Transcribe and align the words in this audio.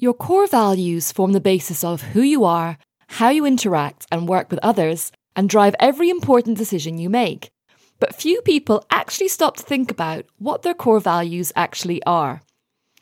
Your 0.00 0.14
core 0.14 0.46
values 0.46 1.10
form 1.10 1.32
the 1.32 1.40
basis 1.40 1.82
of 1.82 2.02
who 2.02 2.22
you 2.22 2.44
are, 2.44 2.78
how 3.08 3.30
you 3.30 3.44
interact 3.44 4.06
and 4.12 4.28
work 4.28 4.48
with 4.48 4.60
others, 4.62 5.10
and 5.34 5.48
drive 5.48 5.74
every 5.80 6.08
important 6.08 6.56
decision 6.56 6.98
you 6.98 7.10
make. 7.10 7.50
But 7.98 8.14
few 8.14 8.40
people 8.42 8.86
actually 8.92 9.26
stop 9.26 9.56
to 9.56 9.64
think 9.64 9.90
about 9.90 10.26
what 10.38 10.62
their 10.62 10.72
core 10.72 11.00
values 11.00 11.52
actually 11.56 12.00
are. 12.04 12.42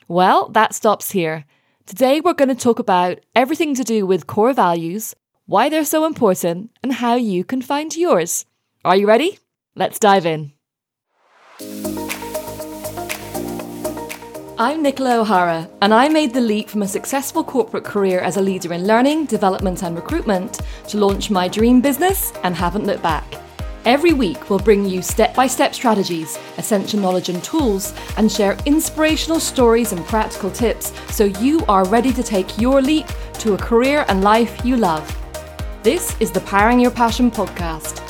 Well, 0.07 0.49
that 0.49 0.73
stops 0.73 1.11
here. 1.11 1.45
Today 1.85 2.19
we're 2.19 2.33
going 2.33 2.49
to 2.49 2.55
talk 2.55 2.79
about 2.79 3.19
everything 3.35 3.75
to 3.75 3.83
do 3.83 4.07
with 4.07 4.25
core 4.25 4.53
values, 4.53 5.13
why 5.45 5.69
they're 5.69 5.85
so 5.85 6.03
important, 6.03 6.71
and 6.81 6.93
how 6.93 7.13
you 7.13 7.43
can 7.43 7.61
find 7.61 7.95
yours. 7.95 8.47
Are 8.83 8.95
you 8.95 9.07
ready? 9.07 9.37
Let's 9.75 9.99
dive 9.99 10.25
in. 10.25 10.51
I'm 14.59 14.81
Nicola 14.81 15.19
O'Hara, 15.19 15.69
and 15.83 15.93
I 15.93 16.09
made 16.09 16.33
the 16.33 16.41
leap 16.41 16.67
from 16.67 16.81
a 16.81 16.87
successful 16.87 17.43
corporate 17.43 17.83
career 17.83 18.21
as 18.21 18.37
a 18.37 18.41
leader 18.41 18.73
in 18.73 18.87
learning, 18.87 19.27
development, 19.27 19.83
and 19.83 19.95
recruitment 19.95 20.61
to 20.87 20.97
launch 20.97 21.29
my 21.29 21.47
dream 21.47 21.79
business 21.79 22.33
and 22.41 22.55
haven't 22.55 22.87
looked 22.87 23.03
back. 23.03 23.35
Every 23.85 24.13
week, 24.13 24.49
we'll 24.49 24.57
bring 24.57 24.83
you 24.83 25.03
step 25.03 25.35
by 25.35 25.45
step 25.45 25.75
strategies, 25.75 26.39
essential 26.57 26.99
knowledge 26.99 27.29
and 27.29 27.43
tools, 27.43 27.93
and 28.17 28.31
share 28.31 28.57
inspirational 28.65 29.39
stories 29.39 29.91
and 29.91 30.03
practical 30.07 30.49
tips 30.49 30.91
so 31.15 31.25
you 31.25 31.63
are 31.67 31.85
ready 31.85 32.11
to 32.11 32.23
take 32.23 32.57
your 32.59 32.81
leap 32.81 33.05
to 33.33 33.53
a 33.53 33.59
career 33.59 34.05
and 34.07 34.23
life 34.23 34.65
you 34.65 34.75
love. 34.75 35.05
This 35.83 36.19
is 36.19 36.31
the 36.31 36.41
Powering 36.41 36.79
Your 36.79 36.89
Passion 36.89 37.29
podcast. 37.29 38.06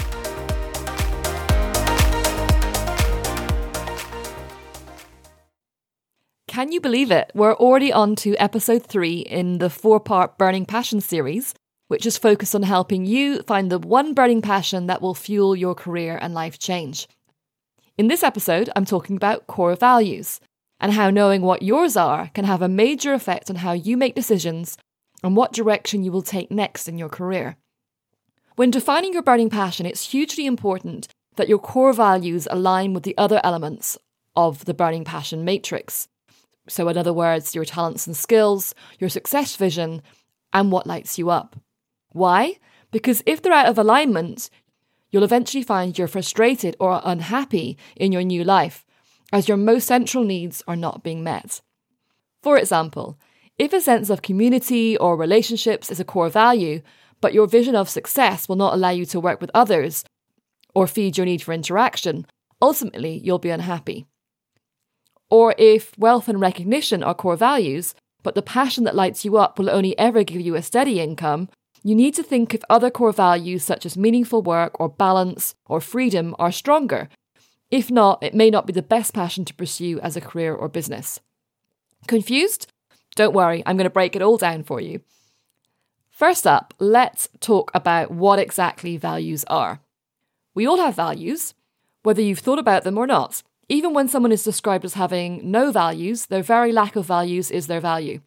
Can 6.57 6.71
you 6.71 6.81
believe 6.81 7.11
it? 7.11 7.31
We're 7.35 7.53
already 7.53 7.93
on 7.93 8.15
to 8.15 8.35
episode 8.37 8.83
three 8.83 9.19
in 9.19 9.59
the 9.59 9.69
four 9.69 9.99
part 9.99 10.39
Burning 10.39 10.65
Passion 10.65 11.01
series, 11.01 11.53
which 11.87 12.03
is 12.03 12.17
focused 12.17 12.55
on 12.55 12.63
helping 12.63 13.05
you 13.05 13.43
find 13.43 13.71
the 13.71 13.77
one 13.77 14.15
burning 14.15 14.41
passion 14.41 14.87
that 14.87 14.99
will 14.99 15.13
fuel 15.13 15.55
your 15.55 15.75
career 15.75 16.17
and 16.19 16.33
life 16.33 16.57
change. 16.57 17.07
In 17.95 18.07
this 18.07 18.23
episode, 18.23 18.71
I'm 18.75 18.85
talking 18.85 19.15
about 19.15 19.45
core 19.45 19.75
values 19.75 20.39
and 20.79 20.93
how 20.93 21.11
knowing 21.11 21.43
what 21.43 21.61
yours 21.61 21.95
are 21.95 22.31
can 22.33 22.45
have 22.45 22.63
a 22.63 22.67
major 22.67 23.13
effect 23.13 23.51
on 23.51 23.57
how 23.57 23.73
you 23.73 23.95
make 23.95 24.15
decisions 24.15 24.79
and 25.23 25.35
what 25.35 25.53
direction 25.53 26.03
you 26.03 26.11
will 26.11 26.23
take 26.23 26.49
next 26.49 26.87
in 26.87 26.97
your 26.97 27.09
career. 27.09 27.55
When 28.55 28.71
defining 28.71 29.13
your 29.13 29.21
burning 29.21 29.51
passion, 29.51 29.85
it's 29.85 30.09
hugely 30.09 30.47
important 30.47 31.07
that 31.35 31.49
your 31.49 31.59
core 31.59 31.93
values 31.93 32.47
align 32.49 32.95
with 32.95 33.03
the 33.03 33.15
other 33.15 33.39
elements 33.43 33.99
of 34.35 34.65
the 34.65 34.73
burning 34.73 35.03
passion 35.03 35.45
matrix. 35.45 36.07
So, 36.69 36.87
in 36.89 36.97
other 36.97 37.13
words, 37.13 37.55
your 37.55 37.65
talents 37.65 38.07
and 38.07 38.15
skills, 38.15 38.75
your 38.99 39.09
success 39.09 39.55
vision, 39.55 40.01
and 40.53 40.71
what 40.71 40.87
lights 40.87 41.17
you 41.17 41.29
up. 41.29 41.55
Why? 42.11 42.57
Because 42.91 43.23
if 43.25 43.41
they're 43.41 43.53
out 43.53 43.67
of 43.67 43.77
alignment, 43.77 44.49
you'll 45.11 45.23
eventually 45.23 45.63
find 45.63 45.97
you're 45.97 46.07
frustrated 46.07 46.75
or 46.79 47.01
unhappy 47.03 47.77
in 47.95 48.11
your 48.11 48.23
new 48.23 48.43
life, 48.43 48.85
as 49.31 49.47
your 49.47 49.57
most 49.57 49.87
central 49.87 50.23
needs 50.23 50.63
are 50.67 50.75
not 50.75 51.03
being 51.03 51.23
met. 51.23 51.61
For 52.41 52.57
example, 52.57 53.17
if 53.57 53.73
a 53.73 53.81
sense 53.81 54.09
of 54.09 54.21
community 54.21 54.95
or 54.97 55.17
relationships 55.17 55.91
is 55.91 55.99
a 55.99 56.05
core 56.05 56.29
value, 56.29 56.81
but 57.21 57.33
your 57.33 57.47
vision 57.47 57.75
of 57.75 57.89
success 57.89 58.47
will 58.47 58.55
not 58.55 58.73
allow 58.73 58.91
you 58.91 59.05
to 59.07 59.19
work 59.19 59.41
with 59.41 59.51
others 59.53 60.03
or 60.75 60.85
feed 60.85 61.17
your 61.17 61.25
need 61.25 61.41
for 61.41 61.53
interaction, 61.53 62.25
ultimately 62.61 63.19
you'll 63.23 63.39
be 63.39 63.49
unhappy. 63.49 64.05
Or 65.29 65.53
if 65.57 65.97
wealth 65.97 66.27
and 66.27 66.39
recognition 66.39 67.03
are 67.03 67.13
core 67.13 67.35
values, 67.35 67.95
but 68.23 68.35
the 68.35 68.41
passion 68.41 68.83
that 68.85 68.95
lights 68.95 69.25
you 69.25 69.37
up 69.37 69.57
will 69.57 69.69
only 69.69 69.97
ever 69.97 70.23
give 70.23 70.41
you 70.41 70.55
a 70.55 70.61
steady 70.61 70.99
income, 70.99 71.49
you 71.83 71.95
need 71.95 72.13
to 72.15 72.23
think 72.23 72.53
if 72.53 72.61
other 72.69 72.89
core 72.89 73.11
values 73.11 73.63
such 73.63 73.85
as 73.85 73.97
meaningful 73.97 74.41
work 74.41 74.79
or 74.79 74.89
balance 74.89 75.55
or 75.65 75.79
freedom 75.79 76.35
are 76.39 76.51
stronger. 76.51 77.09
If 77.69 77.91
not, 77.91 78.23
it 78.23 78.33
may 78.33 78.49
not 78.49 78.65
be 78.65 78.73
the 78.73 78.81
best 78.81 79.13
passion 79.13 79.45
to 79.45 79.53
pursue 79.53 79.99
as 79.99 80.15
a 80.15 80.21
career 80.21 80.53
or 80.53 80.69
business. 80.69 81.19
Confused? 82.07 82.67
Don't 83.15 83.33
worry, 83.33 83.63
I'm 83.65 83.77
going 83.77 83.85
to 83.85 83.89
break 83.89 84.15
it 84.15 84.21
all 84.21 84.37
down 84.37 84.63
for 84.63 84.79
you. 84.79 85.01
First 86.09 86.47
up, 86.47 86.73
let's 86.79 87.29
talk 87.39 87.71
about 87.73 88.11
what 88.11 88.39
exactly 88.39 88.97
values 88.97 89.43
are. 89.45 89.81
We 90.55 90.65
all 90.65 90.77
have 90.77 90.95
values, 90.95 91.53
whether 92.03 92.21
you've 92.21 92.39
thought 92.39 92.59
about 92.59 92.83
them 92.83 92.97
or 92.97 93.05
not. 93.05 93.43
Even 93.69 93.93
when 93.93 94.07
someone 94.07 94.31
is 94.31 94.43
described 94.43 94.85
as 94.85 94.93
having 94.93 95.51
no 95.51 95.71
values, 95.71 96.27
their 96.27 96.41
very 96.41 96.71
lack 96.71 96.95
of 96.95 97.05
values 97.05 97.51
is 97.51 97.67
their 97.67 97.81
value. 97.81 98.21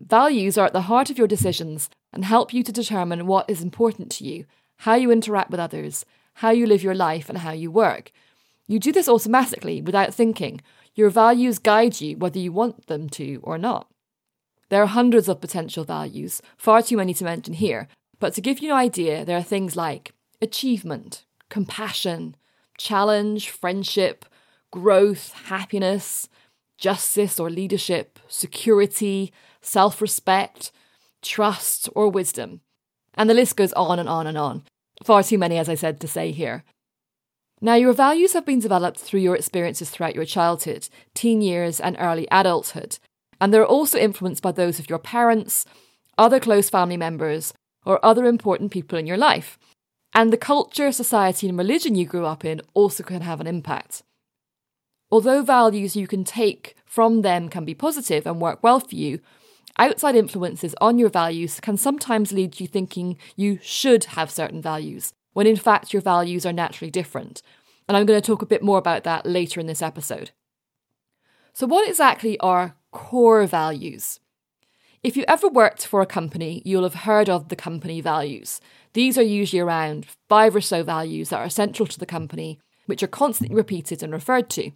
Values 0.00 0.58
are 0.58 0.66
at 0.66 0.72
the 0.72 0.82
heart 0.82 1.10
of 1.10 1.18
your 1.18 1.28
decisions 1.28 1.88
and 2.12 2.24
help 2.24 2.52
you 2.52 2.62
to 2.64 2.72
determine 2.72 3.26
what 3.26 3.48
is 3.48 3.62
important 3.62 4.10
to 4.10 4.24
you, 4.24 4.46
how 4.78 4.94
you 4.94 5.10
interact 5.10 5.50
with 5.50 5.60
others, 5.60 6.04
how 6.34 6.50
you 6.50 6.66
live 6.66 6.82
your 6.82 6.94
life, 6.94 7.28
and 7.28 7.38
how 7.38 7.52
you 7.52 7.70
work. 7.70 8.10
You 8.66 8.80
do 8.80 8.90
this 8.92 9.08
automatically 9.08 9.80
without 9.82 10.14
thinking. 10.14 10.60
Your 10.94 11.10
values 11.10 11.58
guide 11.58 12.00
you 12.00 12.16
whether 12.16 12.38
you 12.38 12.50
want 12.50 12.86
them 12.86 13.08
to 13.10 13.38
or 13.42 13.56
not. 13.56 13.88
There 14.68 14.82
are 14.82 14.86
hundreds 14.86 15.28
of 15.28 15.40
potential 15.40 15.84
values, 15.84 16.40
far 16.56 16.82
too 16.82 16.96
many 16.96 17.14
to 17.14 17.24
mention 17.24 17.54
here, 17.54 17.88
but 18.18 18.34
to 18.34 18.40
give 18.40 18.60
you 18.60 18.70
an 18.70 18.76
idea, 18.76 19.24
there 19.24 19.36
are 19.36 19.42
things 19.42 19.76
like 19.76 20.12
achievement, 20.42 21.24
compassion, 21.48 22.36
challenge, 22.78 23.50
friendship, 23.50 24.24
growth, 24.70 25.32
happiness, 25.46 26.28
justice 26.78 27.38
or 27.38 27.50
leadership, 27.50 28.18
security, 28.28 29.32
self 29.60 30.00
respect, 30.00 30.72
trust, 31.22 31.88
or 31.94 32.08
wisdom. 32.08 32.60
And 33.14 33.28
the 33.28 33.34
list 33.34 33.56
goes 33.56 33.72
on 33.74 33.98
and 33.98 34.08
on 34.08 34.26
and 34.26 34.38
on. 34.38 34.64
Far 35.04 35.22
too 35.22 35.38
many, 35.38 35.58
as 35.58 35.68
I 35.68 35.74
said, 35.74 36.00
to 36.00 36.08
say 36.08 36.32
here. 36.32 36.64
Now, 37.60 37.74
your 37.74 37.92
values 37.92 38.32
have 38.32 38.46
been 38.46 38.60
developed 38.60 38.98
through 38.98 39.20
your 39.20 39.36
experiences 39.36 39.90
throughout 39.90 40.14
your 40.14 40.24
childhood, 40.24 40.88
teen 41.14 41.42
years, 41.42 41.78
and 41.78 41.96
early 41.98 42.26
adulthood. 42.30 42.98
And 43.40 43.52
they're 43.52 43.66
also 43.66 43.98
influenced 43.98 44.42
by 44.42 44.52
those 44.52 44.78
of 44.78 44.88
your 44.88 44.98
parents, 44.98 45.66
other 46.16 46.40
close 46.40 46.70
family 46.70 46.96
members, 46.96 47.52
or 47.84 48.04
other 48.04 48.24
important 48.26 48.70
people 48.70 48.98
in 48.98 49.06
your 49.06 49.18
life. 49.18 49.58
And 50.14 50.32
the 50.32 50.38
culture, 50.38 50.90
society, 50.90 51.48
and 51.48 51.58
religion 51.58 51.94
you 51.94 52.06
grew 52.06 52.24
up 52.26 52.44
in 52.44 52.62
also 52.74 53.02
can 53.02 53.22
have 53.22 53.40
an 53.40 53.46
impact. 53.46 54.02
Although 55.12 55.42
values 55.42 55.96
you 55.96 56.06
can 56.06 56.22
take 56.22 56.76
from 56.84 57.22
them 57.22 57.48
can 57.48 57.64
be 57.64 57.74
positive 57.74 58.26
and 58.26 58.40
work 58.40 58.62
well 58.62 58.78
for 58.78 58.94
you, 58.94 59.20
outside 59.76 60.14
influences 60.14 60.74
on 60.80 60.98
your 60.98 61.08
values 61.08 61.58
can 61.60 61.76
sometimes 61.76 62.32
lead 62.32 62.60
you 62.60 62.66
thinking 62.66 63.18
you 63.34 63.58
should 63.62 64.04
have 64.04 64.30
certain 64.30 64.62
values, 64.62 65.12
when 65.32 65.46
in 65.46 65.56
fact 65.56 65.92
your 65.92 66.02
values 66.02 66.46
are 66.46 66.52
naturally 66.52 66.90
different. 66.90 67.42
And 67.88 67.96
I'm 67.96 68.06
going 68.06 68.20
to 68.20 68.26
talk 68.26 68.40
a 68.40 68.46
bit 68.46 68.62
more 68.62 68.78
about 68.78 69.02
that 69.04 69.26
later 69.26 69.58
in 69.58 69.66
this 69.66 69.82
episode. 69.82 70.30
So, 71.52 71.66
what 71.66 71.88
exactly 71.88 72.38
are 72.38 72.76
core 72.92 73.46
values? 73.46 74.20
If 75.02 75.16
you 75.16 75.24
ever 75.26 75.48
worked 75.48 75.86
for 75.86 76.02
a 76.02 76.06
company, 76.06 76.62
you'll 76.64 76.84
have 76.84 77.02
heard 77.02 77.28
of 77.28 77.48
the 77.48 77.56
company 77.56 78.00
values. 78.00 78.60
These 78.92 79.18
are 79.18 79.22
usually 79.22 79.60
around 79.60 80.06
five 80.28 80.54
or 80.54 80.60
so 80.60 80.84
values 80.84 81.30
that 81.30 81.38
are 81.38 81.50
central 81.50 81.86
to 81.86 81.98
the 81.98 82.06
company, 82.06 82.60
which 82.86 83.02
are 83.02 83.08
constantly 83.08 83.56
repeated 83.56 84.02
and 84.02 84.12
referred 84.12 84.50
to. 84.50 84.72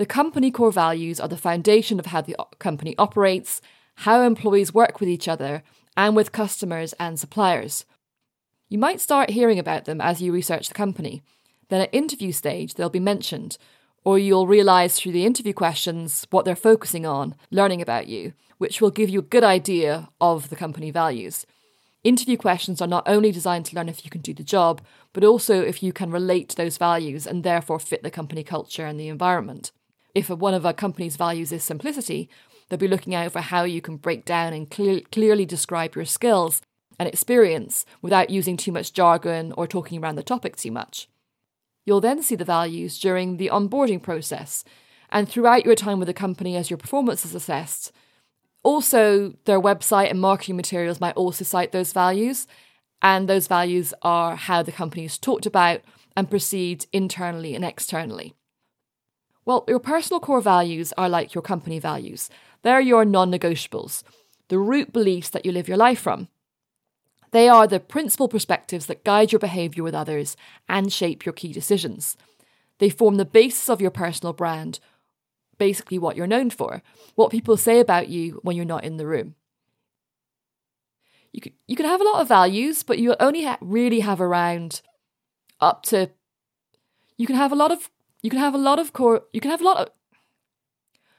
The 0.00 0.06
company 0.06 0.50
core 0.50 0.72
values 0.72 1.20
are 1.20 1.28
the 1.28 1.36
foundation 1.36 1.98
of 1.98 2.06
how 2.06 2.22
the 2.22 2.34
company 2.58 2.94
operates, 2.96 3.60
how 3.96 4.22
employees 4.22 4.72
work 4.72 4.98
with 4.98 5.10
each 5.10 5.28
other, 5.28 5.62
and 5.94 6.16
with 6.16 6.32
customers 6.32 6.94
and 6.94 7.20
suppliers. 7.20 7.84
You 8.70 8.78
might 8.78 9.02
start 9.02 9.28
hearing 9.28 9.58
about 9.58 9.84
them 9.84 10.00
as 10.00 10.22
you 10.22 10.32
research 10.32 10.68
the 10.68 10.74
company. 10.74 11.22
Then 11.68 11.82
at 11.82 11.94
interview 11.94 12.32
stage, 12.32 12.72
they'll 12.72 12.88
be 12.88 12.98
mentioned, 12.98 13.58
or 14.02 14.18
you'll 14.18 14.46
realise 14.46 14.98
through 14.98 15.12
the 15.12 15.26
interview 15.26 15.52
questions 15.52 16.26
what 16.30 16.46
they're 16.46 16.56
focusing 16.56 17.04
on, 17.04 17.34
learning 17.50 17.82
about 17.82 18.06
you, 18.06 18.32
which 18.56 18.80
will 18.80 18.90
give 18.90 19.10
you 19.10 19.18
a 19.18 19.34
good 19.34 19.44
idea 19.44 20.08
of 20.18 20.48
the 20.48 20.56
company 20.56 20.90
values. 20.90 21.44
Interview 22.04 22.38
questions 22.38 22.80
are 22.80 22.88
not 22.88 23.06
only 23.06 23.32
designed 23.32 23.66
to 23.66 23.76
learn 23.76 23.90
if 23.90 24.02
you 24.02 24.10
can 24.10 24.22
do 24.22 24.32
the 24.32 24.42
job, 24.42 24.80
but 25.12 25.24
also 25.24 25.60
if 25.60 25.82
you 25.82 25.92
can 25.92 26.10
relate 26.10 26.48
to 26.48 26.56
those 26.56 26.78
values 26.78 27.26
and 27.26 27.44
therefore 27.44 27.78
fit 27.78 28.02
the 28.02 28.10
company 28.10 28.42
culture 28.42 28.86
and 28.86 28.98
the 28.98 29.08
environment 29.08 29.72
if 30.14 30.28
one 30.30 30.54
of 30.54 30.66
our 30.66 30.72
company's 30.72 31.16
values 31.16 31.52
is 31.52 31.64
simplicity, 31.64 32.28
they'll 32.68 32.78
be 32.78 32.88
looking 32.88 33.14
out 33.14 33.32
for 33.32 33.40
how 33.40 33.64
you 33.64 33.80
can 33.80 33.96
break 33.96 34.24
down 34.24 34.52
and 34.52 34.70
clear, 34.70 35.00
clearly 35.12 35.44
describe 35.44 35.94
your 35.94 36.04
skills 36.04 36.62
and 36.98 37.08
experience 37.08 37.86
without 38.02 38.30
using 38.30 38.56
too 38.56 38.72
much 38.72 38.92
jargon 38.92 39.52
or 39.56 39.66
talking 39.66 40.02
around 40.02 40.16
the 40.16 40.22
topic 40.22 40.56
too 40.56 40.70
much. 40.70 41.08
You'll 41.86 42.00
then 42.00 42.22
see 42.22 42.36
the 42.36 42.44
values 42.44 42.98
during 42.98 43.36
the 43.36 43.50
onboarding 43.52 44.02
process 44.02 44.64
and 45.10 45.28
throughout 45.28 45.64
your 45.64 45.74
time 45.74 45.98
with 45.98 46.06
the 46.08 46.14
company 46.14 46.56
as 46.56 46.70
your 46.70 46.76
performance 46.76 47.24
is 47.24 47.34
assessed. 47.34 47.92
Also, 48.62 49.34
their 49.46 49.60
website 49.60 50.10
and 50.10 50.20
marketing 50.20 50.56
materials 50.56 51.00
might 51.00 51.16
also 51.16 51.44
cite 51.44 51.72
those 51.72 51.92
values, 51.92 52.46
and 53.02 53.26
those 53.26 53.46
values 53.46 53.94
are 54.02 54.36
how 54.36 54.62
the 54.62 54.70
company 54.70 55.04
is 55.06 55.16
talked 55.16 55.46
about 55.46 55.80
and 56.16 56.30
perceived 56.30 56.86
internally 56.92 57.54
and 57.54 57.64
externally. 57.64 58.34
Well, 59.44 59.64
your 59.66 59.78
personal 59.78 60.20
core 60.20 60.40
values 60.40 60.92
are 60.96 61.08
like 61.08 61.34
your 61.34 61.42
company 61.42 61.78
values. 61.78 62.30
They're 62.62 62.80
your 62.80 63.04
non 63.04 63.30
negotiables. 63.30 64.02
the 64.48 64.58
root 64.58 64.92
beliefs 64.92 65.30
that 65.30 65.46
you 65.46 65.52
live 65.52 65.68
your 65.68 65.76
life 65.76 66.00
from. 66.00 66.26
They 67.30 67.48
are 67.48 67.68
the 67.68 67.78
principal 67.78 68.28
perspectives 68.28 68.86
that 68.86 69.04
guide 69.04 69.30
your 69.30 69.38
behaviour 69.38 69.84
with 69.84 69.94
others 69.94 70.36
and 70.68 70.92
shape 70.92 71.24
your 71.24 71.32
key 71.32 71.52
decisions. 71.52 72.16
They 72.78 72.90
form 72.90 73.16
the 73.16 73.24
basis 73.24 73.68
of 73.70 73.80
your 73.80 73.92
personal 73.92 74.32
brand, 74.32 74.80
basically 75.56 75.98
what 75.98 76.16
you're 76.16 76.26
known 76.26 76.50
for, 76.50 76.82
what 77.14 77.30
people 77.30 77.56
say 77.56 77.78
about 77.78 78.08
you 78.08 78.40
when 78.42 78.56
you're 78.56 78.64
not 78.64 78.82
in 78.82 78.96
the 78.96 79.06
room. 79.06 79.36
You 81.32 81.40
can, 81.40 81.52
you 81.68 81.76
can 81.76 81.86
have 81.86 82.00
a 82.00 82.04
lot 82.04 82.20
of 82.20 82.26
values, 82.28 82.82
but 82.82 82.98
you 82.98 83.14
only 83.20 83.44
ha- 83.44 83.58
really 83.60 84.00
have 84.00 84.20
around 84.20 84.82
up 85.60 85.84
to. 85.84 86.10
You 87.16 87.26
can 87.26 87.36
have 87.36 87.52
a 87.52 87.56
lot 87.56 87.70
of. 87.70 87.88
You 88.22 88.30
can 88.30 88.38
have 88.38 88.54
a 88.54 88.58
lot 88.58 88.78
of 88.78 88.92
core. 88.92 89.22
You 89.32 89.40
can 89.40 89.50
have 89.50 89.60
a 89.60 89.64
lot 89.64 89.76
of. 89.78 89.88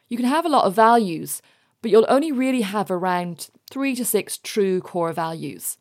You 0.07 0.17
can 0.17 0.25
have 0.25 0.45
a 0.45 0.49
lot 0.49 0.65
of 0.65 0.75
values, 0.75 1.41
but 1.81 1.89
you'll 1.89 2.05
only 2.09 2.31
really 2.31 2.61
have 2.61 2.91
around 2.91 3.49
three 3.69 3.95
to 3.95 4.05
six 4.05 4.37
true 4.37 4.81
core 4.81 5.13
values. 5.13 5.77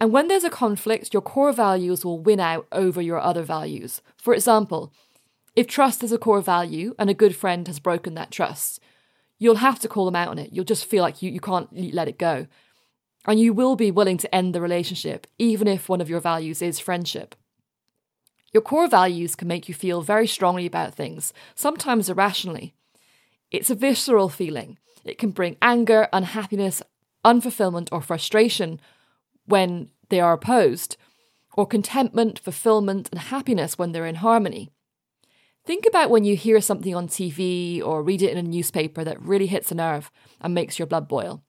And 0.00 0.12
when 0.12 0.28
there's 0.28 0.44
a 0.44 0.50
conflict, 0.50 1.12
your 1.12 1.22
core 1.22 1.52
values 1.52 2.04
will 2.04 2.20
win 2.20 2.38
out 2.40 2.68
over 2.70 3.02
your 3.02 3.18
other 3.18 3.42
values. 3.42 4.00
For 4.16 4.32
example, 4.32 4.92
if 5.56 5.66
trust 5.66 6.04
is 6.04 6.12
a 6.12 6.18
core 6.18 6.40
value 6.40 6.94
and 6.98 7.10
a 7.10 7.14
good 7.14 7.34
friend 7.34 7.66
has 7.66 7.80
broken 7.80 8.14
that 8.14 8.30
trust, 8.30 8.80
you'll 9.38 9.56
have 9.56 9.80
to 9.80 9.88
call 9.88 10.04
them 10.04 10.14
out 10.14 10.28
on 10.28 10.38
it. 10.38 10.52
You'll 10.52 10.64
just 10.64 10.84
feel 10.84 11.02
like 11.02 11.20
you, 11.20 11.30
you 11.30 11.40
can't 11.40 11.68
let 11.92 12.06
it 12.06 12.18
go. 12.18 12.46
And 13.26 13.40
you 13.40 13.52
will 13.52 13.74
be 13.74 13.90
willing 13.90 14.18
to 14.18 14.32
end 14.32 14.54
the 14.54 14.60
relationship, 14.60 15.26
even 15.38 15.66
if 15.66 15.88
one 15.88 16.00
of 16.00 16.08
your 16.08 16.20
values 16.20 16.62
is 16.62 16.78
friendship. 16.78 17.34
Your 18.52 18.62
core 18.62 18.88
values 18.88 19.34
can 19.34 19.48
make 19.48 19.68
you 19.68 19.74
feel 19.74 20.02
very 20.02 20.26
strongly 20.26 20.66
about 20.66 20.94
things, 20.94 21.32
sometimes 21.54 22.08
irrationally. 22.08 22.74
It's 23.50 23.70
a 23.70 23.74
visceral 23.74 24.28
feeling. 24.28 24.78
It 25.04 25.18
can 25.18 25.30
bring 25.30 25.56
anger, 25.60 26.08
unhappiness, 26.12 26.82
unfulfillment, 27.24 27.88
or 27.92 28.00
frustration 28.00 28.80
when 29.46 29.88
they 30.08 30.20
are 30.20 30.32
opposed, 30.32 30.96
or 31.54 31.66
contentment, 31.66 32.38
fulfillment, 32.38 33.08
and 33.10 33.20
happiness 33.20 33.78
when 33.78 33.92
they're 33.92 34.06
in 34.06 34.16
harmony. 34.16 34.70
Think 35.66 35.84
about 35.86 36.08
when 36.08 36.24
you 36.24 36.36
hear 36.36 36.60
something 36.60 36.94
on 36.94 37.08
TV 37.08 37.82
or 37.82 38.02
read 38.02 38.22
it 38.22 38.30
in 38.30 38.38
a 38.38 38.42
newspaper 38.42 39.04
that 39.04 39.20
really 39.20 39.46
hits 39.46 39.70
a 39.70 39.74
nerve 39.74 40.10
and 40.40 40.54
makes 40.54 40.78
your 40.78 40.86
blood 40.86 41.08
boil. 41.08 41.42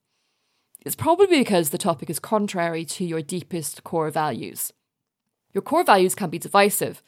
It's 0.85 0.95
probably 0.95 1.27
because 1.27 1.69
the 1.69 1.77
topic 1.77 2.09
is 2.09 2.19
contrary 2.19 2.83
to 2.85 3.05
your 3.05 3.21
deepest 3.21 3.83
core 3.83 4.09
values. 4.09 4.73
Your 5.53 5.61
core 5.61 5.83
values 5.83 6.15
can 6.15 6.29
be 6.29 6.39
divisive 6.39 7.01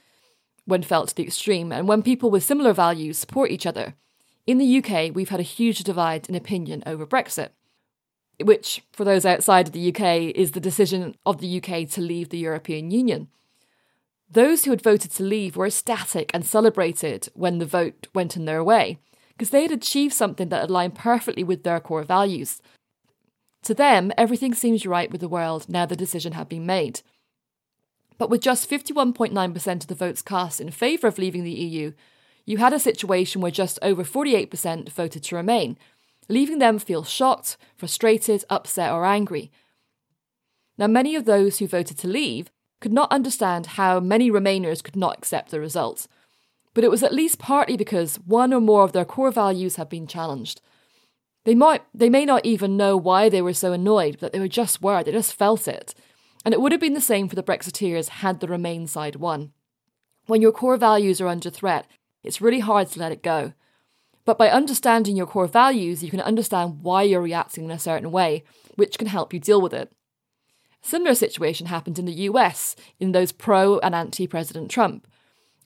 when 0.66 0.84
felt 0.84 1.10
to 1.10 1.16
the 1.16 1.24
extreme, 1.24 1.72
and 1.72 1.88
when 1.88 2.04
people 2.04 2.30
with 2.30 2.44
similar 2.44 2.74
values 2.74 3.18
support 3.18 3.52
each 3.52 3.66
other. 3.66 3.96
In 4.46 4.58
the 4.58 4.78
UK, 4.78 5.14
we've 5.14 5.30
had 5.30 5.40
a 5.40 5.44
huge 5.44 5.84
divide 5.84 6.30
in 6.30 6.36
opinion 6.36 6.84
over 6.86 7.06
Brexit 7.06 7.50
which, 8.44 8.84
for 8.92 9.04
those 9.04 9.26
outside 9.26 9.68
of 9.68 9.74
the 9.74 9.90
UK, 9.90 10.36
is 10.36 10.52
the 10.52 10.60
decision 10.60 11.16
of 11.26 11.40
the 11.40 11.58
UK 11.58 11.88
to 11.90 12.02
leave 12.02 12.30
the 12.30 12.38
European 12.38 12.92
Union. 12.92 13.28
Those 14.30 14.64
who 14.64 14.72
had 14.72 14.82
voted 14.82 15.12
to 15.12 15.24
leave 15.24 15.56
were 15.56 15.68
ecstatic 15.68 16.32
and 16.34 16.46
celebrated 16.46 17.30
when 17.34 17.60
the 17.60 17.66
vote 17.66 18.08
went 18.14 18.38
in 18.38 18.46
their 18.46 18.64
way, 18.64 19.00
because 19.30 19.50
they 19.50 19.64
had 19.64 19.72
achieved 19.72 20.14
something 20.14 20.50
that 20.50 20.70
aligned 20.70 20.96
perfectly 20.96 21.44
with 21.44 21.64
their 21.64 21.80
core 21.80 22.04
values. 22.04 22.62
To 23.64 23.74
them, 23.74 24.12
everything 24.18 24.54
seems 24.54 24.86
right 24.86 25.12
with 25.12 25.22
the 25.22 25.28
world 25.28 25.68
now 25.68 25.86
the 25.86 25.96
decision 25.96 26.34
had 26.34 26.50
been 26.50 26.66
made. 26.66 27.02
But 28.22 28.30
with 28.30 28.42
just 28.42 28.70
51.9% 28.70 29.82
of 29.82 29.88
the 29.88 29.96
votes 29.96 30.22
cast 30.22 30.62
in 30.62 30.70
favour 30.70 31.08
of 31.08 31.18
leaving 31.18 31.44
the 31.44 31.52
EU, 31.52 31.94
you 32.46 32.58
had 32.58 32.72
a 32.72 32.78
situation 32.78 33.42
where 33.42 33.50
just 33.50 33.80
over 33.82 34.04
48% 34.04 34.90
voted 34.90 35.24
to 35.24 35.36
remain, 35.36 35.76
leaving 36.30 36.60
them 36.60 36.78
feel 36.78 37.04
shocked, 37.04 37.58
frustrated, 37.76 38.46
upset, 38.48 38.92
or 38.92 39.06
angry. 39.06 39.52
Now, 40.78 40.86
many 40.86 41.16
of 41.16 41.26
those 41.26 41.58
who 41.58 41.68
voted 41.68 41.98
to 41.98 42.08
leave 42.08 42.52
could 42.80 42.94
not 42.94 43.12
understand 43.12 43.66
how 43.66 44.00
many 44.00 44.30
Remainers 44.30 44.84
could 44.84 44.96
not 44.96 45.18
accept 45.18 45.50
the 45.50 45.60
results, 45.60 46.08
but 46.76 46.84
it 46.84 46.92
was 46.92 47.02
at 47.02 47.16
least 47.16 47.40
partly 47.40 47.76
because 47.76 48.18
one 48.18 48.54
or 48.54 48.62
more 48.62 48.84
of 48.84 48.92
their 48.92 49.04
core 49.04 49.32
values 49.32 49.78
had 49.78 49.90
been 49.90 50.06
challenged. 50.06 50.62
They 51.44 51.56
might 51.56 51.82
they 51.92 52.08
may 52.08 52.26
not 52.26 52.46
even 52.46 52.78
know 52.78 52.98
why 52.98 53.30
they 53.30 53.42
were 53.42 53.56
so 53.56 53.74
annoyed, 53.74 54.18
but 54.22 54.32
they 54.32 54.40
were 54.40 54.48
just 54.48 54.80
were, 54.80 55.02
they 55.02 55.12
just 55.12 55.34
felt 55.34 55.68
it. 55.68 55.96
And 56.44 56.54
it 56.54 56.62
would 56.62 56.72
have 56.72 56.82
been 56.82 56.94
the 56.94 57.02
same 57.02 57.28
for 57.28 57.36
the 57.36 57.44
Brexiteers 57.44 58.10
had 58.10 58.40
the 58.40 58.48
Remain 58.48 58.88
side 58.88 59.16
won. 59.18 59.52
When 60.26 60.42
your 60.42 60.52
core 60.52 60.78
values 60.78 61.22
are 61.22 61.28
under 61.28 61.50
threat, 61.50 61.88
it's 62.24 62.42
really 62.42 62.60
hard 62.60 62.88
to 62.90 63.00
let 63.00 63.12
it 63.12 63.24
go. 63.24 63.54
But 64.26 64.38
by 64.38 64.50
understanding 64.50 65.16
your 65.16 65.26
core 65.26 65.48
values, 65.48 66.04
you 66.04 66.12
can 66.12 66.22
understand 66.22 66.84
why 66.84 67.04
you're 67.04 67.22
reacting 67.22 67.66
in 67.66 67.72
a 67.72 67.80
certain 67.80 68.12
way, 68.12 68.44
which 68.76 68.98
can 68.98 69.08
help 69.08 69.34
you 69.34 69.40
deal 69.40 69.62
with 69.62 69.74
it. 69.74 69.92
A 70.84 70.88
similar 70.88 71.16
situation 71.16 71.68
happened 71.68 72.00
in 72.00 72.06
the 72.06 72.24
US 72.30 72.76
in 73.00 73.12
those 73.12 73.32
pro 73.32 73.80
and 73.80 73.96
anti 73.96 74.28
President 74.28 74.70
Trump. 74.70 75.08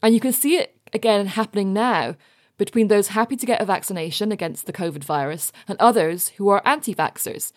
And 0.01 0.13
you 0.13 0.19
can 0.19 0.33
see 0.33 0.57
it 0.57 0.77
again 0.93 1.27
happening 1.27 1.73
now 1.73 2.15
between 2.57 2.87
those 2.87 3.09
happy 3.09 3.35
to 3.35 3.45
get 3.45 3.61
a 3.61 3.65
vaccination 3.65 4.31
against 4.31 4.65
the 4.65 4.73
COVID 4.73 5.03
virus 5.03 5.51
and 5.67 5.77
others 5.79 6.29
who 6.37 6.47
are 6.49 6.61
anti 6.65 6.95
vaxxers. 6.95 7.51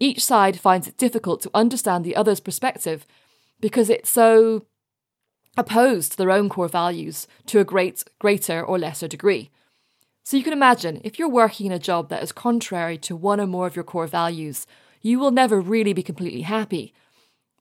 Each 0.00 0.24
side 0.24 0.58
finds 0.58 0.88
it 0.88 0.96
difficult 0.96 1.40
to 1.42 1.50
understand 1.54 2.04
the 2.04 2.16
other's 2.16 2.40
perspective 2.40 3.06
because 3.60 3.88
it's 3.88 4.10
so 4.10 4.66
opposed 5.56 6.12
to 6.12 6.16
their 6.16 6.30
own 6.30 6.48
core 6.48 6.68
values 6.68 7.26
to 7.46 7.60
a 7.60 7.64
great, 7.64 8.04
greater 8.18 8.62
or 8.62 8.78
lesser 8.78 9.08
degree. 9.08 9.50
So 10.24 10.36
you 10.36 10.42
can 10.42 10.52
imagine 10.52 11.00
if 11.04 11.18
you're 11.18 11.28
working 11.28 11.66
in 11.66 11.72
a 11.72 11.78
job 11.78 12.08
that 12.08 12.22
is 12.22 12.32
contrary 12.32 12.98
to 12.98 13.14
one 13.14 13.40
or 13.40 13.46
more 13.46 13.66
of 13.66 13.76
your 13.76 13.84
core 13.84 14.06
values, 14.06 14.66
you 15.00 15.18
will 15.18 15.30
never 15.30 15.60
really 15.60 15.92
be 15.92 16.02
completely 16.02 16.42
happy. 16.42 16.94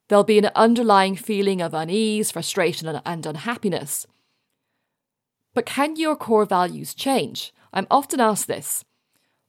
There'll 0.08 0.24
be 0.24 0.38
an 0.38 0.50
underlying 0.56 1.16
feeling 1.16 1.62
of 1.62 1.74
unease, 1.74 2.32
frustration, 2.32 2.88
and 2.88 3.26
unhappiness. 3.26 4.08
But 5.54 5.66
can 5.66 5.98
your 5.98 6.16
core 6.16 6.46
values 6.46 6.94
change? 6.94 7.54
I'm 7.74 7.88
often 7.92 8.20
asked 8.20 8.48
this. 8.48 8.84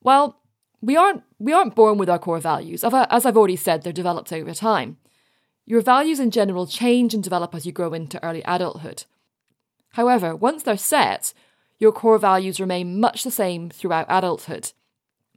Well, 0.03 0.41
we 0.85 0.97
aren't 0.97 1.23
we 1.39 1.53
aren't 1.53 1.75
born 1.75 1.99
with 1.99 2.11
our 2.11 2.19
core 2.19 2.41
values. 2.41 2.85
As 2.85 3.27
I've 3.27 3.37
already 3.37 3.57
said, 3.57 3.83
they're 3.83 3.93
developed 3.93 4.33
over 4.33 4.53
time. 4.53 4.99
Your 5.67 5.81
values 5.81 6.21
in 6.21 6.31
general 6.31 6.67
change 6.67 7.15
and 7.15 7.25
develop 7.25 7.55
as 7.55 7.65
you 7.65 7.73
grow 7.73 7.95
into 7.95 8.23
early 8.23 8.43
adulthood. 8.45 9.05
However, 9.93 10.37
once 10.37 10.63
they're 10.63 10.77
set, 10.77 11.33
your 11.79 11.93
core 11.93 12.19
values 12.19 12.61
remain 12.61 13.01
much 13.01 13.25
the 13.25 13.31
same 13.31 13.71
throughout 13.71 14.07
adulthood, 14.09 14.73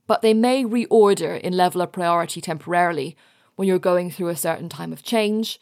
but 0.05 0.21
they 0.21 0.33
may 0.33 0.63
reorder 0.63 1.39
in 1.39 1.55
level 1.55 1.81
of 1.81 1.91
priority 1.93 2.41
temporarily 2.41 3.15
when 3.55 3.67
you're 3.67 3.79
going 3.79 4.11
through 4.11 4.27
a 4.27 4.35
certain 4.35 4.67
time 4.69 4.91
of 4.91 5.01
change, 5.01 5.59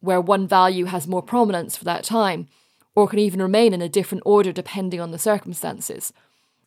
where 0.00 0.20
one 0.20 0.46
value 0.46 0.84
has 0.86 1.08
more 1.08 1.22
prominence 1.22 1.76
for 1.76 1.84
that 1.84 2.04
time, 2.04 2.48
or 2.94 3.08
can 3.08 3.18
even 3.18 3.40
remain 3.40 3.72
in 3.72 3.80
a 3.80 3.88
different 3.88 4.22
order 4.26 4.52
depending 4.52 5.00
on 5.00 5.10
the 5.10 5.18
circumstances. 5.18 6.12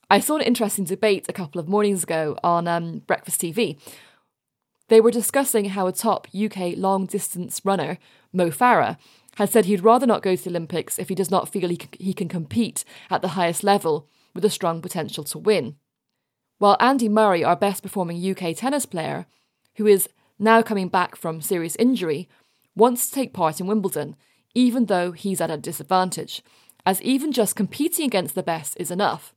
I 0.09 0.19
saw 0.19 0.35
an 0.35 0.43
interesting 0.43 0.85
debate 0.85 1.25
a 1.27 1.33
couple 1.33 1.59
of 1.59 1.67
mornings 1.67 2.03
ago 2.03 2.37
on 2.43 2.67
um, 2.67 2.99
Breakfast 3.07 3.41
TV. 3.41 3.79
They 4.87 5.01
were 5.01 5.09
discussing 5.09 5.65
how 5.65 5.87
a 5.87 5.91
top 5.91 6.27
UK 6.35 6.77
long 6.77 7.07
distance 7.07 7.61
runner, 7.65 7.97
Mo 8.31 8.49
Farah, 8.51 8.97
has 9.37 9.49
said 9.49 9.65
he'd 9.65 9.83
rather 9.83 10.05
not 10.05 10.21
go 10.21 10.35
to 10.35 10.43
the 10.43 10.51
Olympics 10.51 10.99
if 10.99 11.09
he 11.09 11.15
does 11.15 11.31
not 11.31 11.49
feel 11.49 11.69
he 11.69 11.77
can, 11.77 11.89
he 11.99 12.13
can 12.13 12.27
compete 12.27 12.85
at 13.09 13.23
the 13.23 13.29
highest 13.29 13.63
level 13.63 14.07
with 14.35 14.45
a 14.45 14.49
strong 14.49 14.79
potential 14.79 15.23
to 15.23 15.39
win. 15.39 15.75
While 16.59 16.77
Andy 16.79 17.09
Murray, 17.09 17.43
our 17.43 17.55
best 17.55 17.81
performing 17.81 18.23
UK 18.23 18.55
tennis 18.55 18.85
player, 18.85 19.25
who 19.77 19.87
is 19.87 20.07
now 20.37 20.61
coming 20.61 20.87
back 20.87 21.15
from 21.15 21.41
serious 21.41 21.75
injury, 21.77 22.29
wants 22.75 23.09
to 23.09 23.15
take 23.15 23.33
part 23.33 23.59
in 23.59 23.65
Wimbledon, 23.67 24.15
even 24.53 24.85
though 24.85 25.13
he's 25.13 25.41
at 25.41 25.49
a 25.51 25.57
disadvantage, 25.57 26.43
as 26.85 27.01
even 27.01 27.31
just 27.31 27.55
competing 27.55 28.05
against 28.05 28.35
the 28.35 28.43
best 28.43 28.77
is 28.79 28.91
enough. 28.91 29.33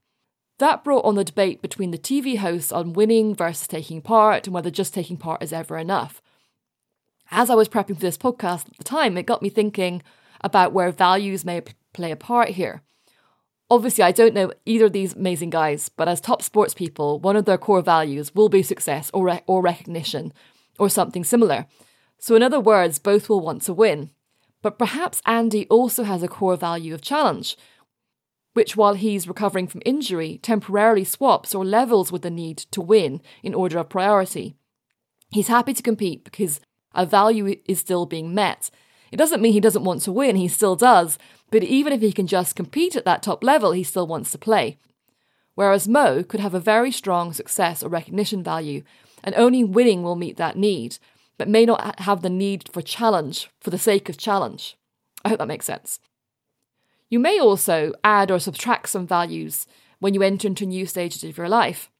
That 0.58 0.84
brought 0.84 1.04
on 1.04 1.14
the 1.14 1.24
debate 1.24 1.62
between 1.62 1.92
the 1.92 1.98
TV 1.98 2.38
hosts 2.38 2.72
on 2.72 2.92
winning 2.92 3.34
versus 3.34 3.68
taking 3.68 4.02
part 4.02 4.46
and 4.46 4.54
whether 4.54 4.70
just 4.70 4.92
taking 4.92 5.16
part 5.16 5.42
is 5.42 5.52
ever 5.52 5.78
enough 5.78 6.20
as 7.30 7.50
I 7.50 7.54
was 7.54 7.68
prepping 7.68 7.96
for 7.96 8.00
this 8.00 8.18
podcast 8.18 8.68
at 8.68 8.78
the 8.78 8.84
time, 8.84 9.16
it 9.16 9.26
got 9.26 9.42
me 9.42 9.48
thinking 9.48 10.02
about 10.40 10.72
where 10.72 10.90
values 10.90 11.44
may 11.44 11.62
play 11.92 12.10
a 12.10 12.16
part 12.16 12.50
here. 12.50 12.82
Obviously, 13.70 14.02
I 14.02 14.12
don't 14.12 14.34
know 14.34 14.52
either 14.64 14.86
of 14.86 14.92
these 14.92 15.14
amazing 15.14 15.50
guys, 15.50 15.90
but 15.90 16.08
as 16.08 16.20
top 16.20 16.42
sports 16.42 16.72
people, 16.72 17.18
one 17.18 17.36
of 17.36 17.44
their 17.44 17.58
core 17.58 17.82
values 17.82 18.34
will 18.34 18.48
be 18.48 18.62
success 18.62 19.10
or, 19.12 19.26
re- 19.26 19.42
or 19.46 19.60
recognition 19.60 20.32
or 20.78 20.88
something 20.88 21.22
similar. 21.22 21.66
So, 22.18 22.34
in 22.34 22.42
other 22.42 22.60
words, 22.60 22.98
both 22.98 23.28
will 23.28 23.40
want 23.40 23.62
to 23.62 23.74
win. 23.74 24.10
But 24.62 24.78
perhaps 24.78 25.20
Andy 25.26 25.66
also 25.68 26.04
has 26.04 26.22
a 26.22 26.28
core 26.28 26.56
value 26.56 26.94
of 26.94 27.02
challenge, 27.02 27.56
which, 28.54 28.76
while 28.76 28.94
he's 28.94 29.28
recovering 29.28 29.66
from 29.66 29.82
injury, 29.84 30.38
temporarily 30.42 31.04
swaps 31.04 31.54
or 31.54 31.64
levels 31.64 32.10
with 32.10 32.22
the 32.22 32.30
need 32.30 32.58
to 32.58 32.80
win 32.80 33.20
in 33.42 33.54
order 33.54 33.78
of 33.78 33.88
priority. 33.88 34.56
He's 35.30 35.48
happy 35.48 35.74
to 35.74 35.82
compete 35.82 36.24
because 36.24 36.60
a 36.94 37.04
value 37.06 37.56
is 37.66 37.78
still 37.78 38.06
being 38.06 38.34
met. 38.34 38.70
It 39.12 39.16
doesn't 39.16 39.40
mean 39.40 39.52
he 39.52 39.60
doesn't 39.60 39.84
want 39.84 40.02
to 40.02 40.12
win, 40.12 40.36
he 40.36 40.48
still 40.48 40.76
does, 40.76 41.18
but 41.50 41.62
even 41.62 41.92
if 41.92 42.00
he 42.00 42.12
can 42.12 42.26
just 42.26 42.56
compete 42.56 42.96
at 42.96 43.04
that 43.04 43.22
top 43.22 43.44
level, 43.44 43.72
he 43.72 43.84
still 43.84 44.06
wants 44.06 44.30
to 44.32 44.38
play. 44.38 44.78
whereas 45.58 45.88
Mo 45.88 46.22
could 46.22 46.38
have 46.38 46.54
a 46.54 46.60
very 46.60 46.92
strong 46.92 47.32
success 47.32 47.82
or 47.82 47.88
recognition 47.88 48.44
value, 48.44 48.80
and 49.24 49.34
only 49.34 49.64
winning 49.64 50.04
will 50.04 50.14
meet 50.14 50.36
that 50.36 50.56
need, 50.56 50.98
but 51.36 51.48
may 51.48 51.66
not 51.66 51.98
have 51.98 52.22
the 52.22 52.30
need 52.30 52.68
for 52.72 52.80
challenge 52.80 53.50
for 53.60 53.70
the 53.70 53.76
sake 53.76 54.08
of 54.08 54.16
challenge. 54.16 54.76
I 55.24 55.30
hope 55.30 55.38
that 55.38 55.48
makes 55.48 55.66
sense. 55.66 55.98
You 57.10 57.18
may 57.18 57.38
also 57.38 57.92
add 58.04 58.30
or 58.30 58.38
subtract 58.38 58.90
some 58.90 59.06
values 59.06 59.66
when 59.98 60.14
you 60.14 60.22
enter 60.22 60.46
into 60.46 60.66
new 60.66 60.86
stages 60.86 61.24
of 61.24 61.36
your 61.36 61.48
life, 61.48 61.90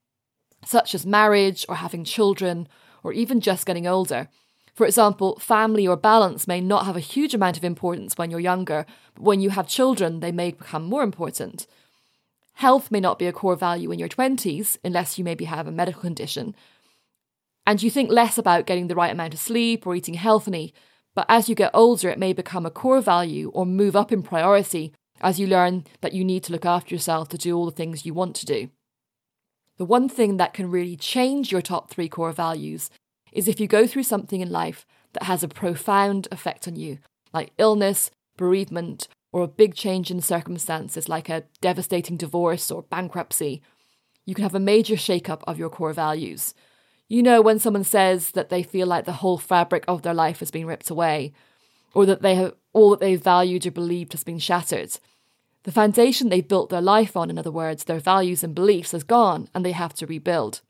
such 0.65 0.95
as 0.95 1.07
marriage 1.07 1.65
or 1.69 1.77
having 1.77 2.05
children, 2.05 2.69
or 3.03 3.13
even 3.13 3.41
just 3.41 3.67
getting 3.67 3.87
older. 3.87 4.29
For 4.75 4.87
example, 4.87 5.39
family 5.41 5.89
or 5.89 5.97
balance 5.97 6.47
may 6.47 6.61
not 6.61 6.87
have 6.87 6.97
a 6.97 7.01
huge 7.01 7.35
amount 7.35 7.57
of 7.57 7.65
importance 7.65 8.17
when 8.17 8.31
you're 8.31 8.39
younger, 8.39 8.87
but 9.15 9.25
when 9.25 9.41
you 9.41 9.51
have 9.51 9.67
children, 9.67 10.21
they 10.21 10.31
may 10.31 10.53
become 10.53 10.85
more 10.85 11.03
important. 11.03 11.67
Health 12.55 12.91
may 12.91 13.01
not 13.01 13.19
be 13.19 13.27
a 13.27 13.33
core 13.33 13.57
value 13.57 13.91
in 13.91 13.99
your 13.99 14.09
20s, 14.09 14.79
unless 14.85 15.19
you 15.19 15.25
maybe 15.25 15.47
have 15.47 15.67
a 15.67 15.73
medical 15.73 16.03
condition. 16.03 16.55
And 17.67 17.83
you 17.83 17.91
think 17.91 18.11
less 18.11 18.39
about 18.39 18.67
getting 18.67 18.89
the 18.89 18.95
right 18.95 19.13
amount 19.13 19.35
of 19.35 19.41
sleep 19.41 19.87
or 19.87 19.95
eating 19.95 20.15
healthily, 20.15 20.75
but 21.15 21.27
as 21.29 21.49
you 21.49 21.55
get 21.55 21.73
older, 21.75 22.09
it 22.09 22.19
may 22.19 22.33
become 22.33 22.65
a 22.65 22.71
core 22.71 23.01
value 23.01 23.51
or 23.51 23.67
move 23.67 23.97
up 23.97 24.13
in 24.13 24.23
priority 24.23 24.93
as 25.21 25.39
you 25.41 25.47
learn 25.47 25.85
that 26.01 26.13
you 26.13 26.25
need 26.25 26.43
to 26.45 26.53
look 26.53 26.67
after 26.67 26.95
yourself 26.95 27.29
to 27.29 27.39
do 27.39 27.57
all 27.57 27.67
the 27.67 27.73
things 27.73 28.07
you 28.07 28.15
want 28.15 28.37
to 28.37 28.47
do. 28.47 28.71
The 29.77 29.85
one 29.85 30.09
thing 30.09 30.37
that 30.39 30.55
can 30.55 30.71
really 30.71 30.97
change 30.97 31.53
your 31.53 31.63
top 31.63 31.91
three 31.91 32.09
core 32.09 32.33
values 32.33 32.91
is 33.33 33.47
if 33.47 33.61
you 33.61 33.67
go 33.67 33.87
through 33.87 34.03
something 34.03 34.41
in 34.41 34.51
life 34.51 34.87
that 35.13 35.25
has 35.25 35.43
a 35.43 35.49
profound 35.49 36.29
effect 36.33 36.67
on 36.67 36.77
you, 36.77 36.99
like 37.33 37.53
illness, 37.59 38.11
bereavement, 38.37 39.09
or 39.33 39.43
a 39.43 39.49
big 39.49 39.75
change 39.75 40.11
in 40.11 40.21
circumstances 40.21 41.09
like 41.09 41.29
a 41.29 41.45
devastating 41.61 42.17
divorce 42.17 42.71
or 42.71 42.83
bankruptcy, 42.83 43.63
you 44.25 44.35
can 44.35 44.43
have 44.43 44.55
a 44.55 44.61
major 44.61 44.97
shake-up 44.97 45.45
of 45.47 45.59
your 45.59 45.71
core 45.71 45.93
values. 45.93 46.55
You 47.09 47.23
know, 47.23 47.41
when 47.41 47.59
someone 47.59 47.85
says 47.85 48.33
that 48.33 48.49
they 48.49 48.63
feel 48.63 48.87
like 48.87 49.05
the 49.05 49.13
whole 49.13 49.39
fabric 49.39 49.85
of 49.89 50.03
their 50.03 50.15
life 50.15 50.41
has 50.41 50.51
been 50.51 50.67
ripped 50.67 50.91
away, 50.91 51.33
or 51.95 52.05
that 52.07 52.21
they 52.21 52.35
have 52.35 52.55
all 52.79 52.91
that 52.91 53.01
they 53.01 53.17
valued 53.17 53.67
or 53.67 53.71
believed 53.71 54.13
has 54.13 54.25
been 54.25 54.39
shattered. 54.39 54.99
The 55.65 55.73
foundation 55.73 56.29
they 56.29 56.41
built 56.41 56.71
their 56.71 56.81
life 56.81 57.17
on, 57.17 57.29
in 57.29 57.39
other 57.39 57.51
words, 57.51 57.85
their 57.85 57.99
values 57.99 58.43
and 58.45 58.55
beliefs, 58.55 58.93
has 58.93 59.03
gone, 59.03 59.49
and 59.55 59.65
they 59.65 59.73
have 59.73 59.93
to 59.95 60.07
rebuild. 60.07 60.63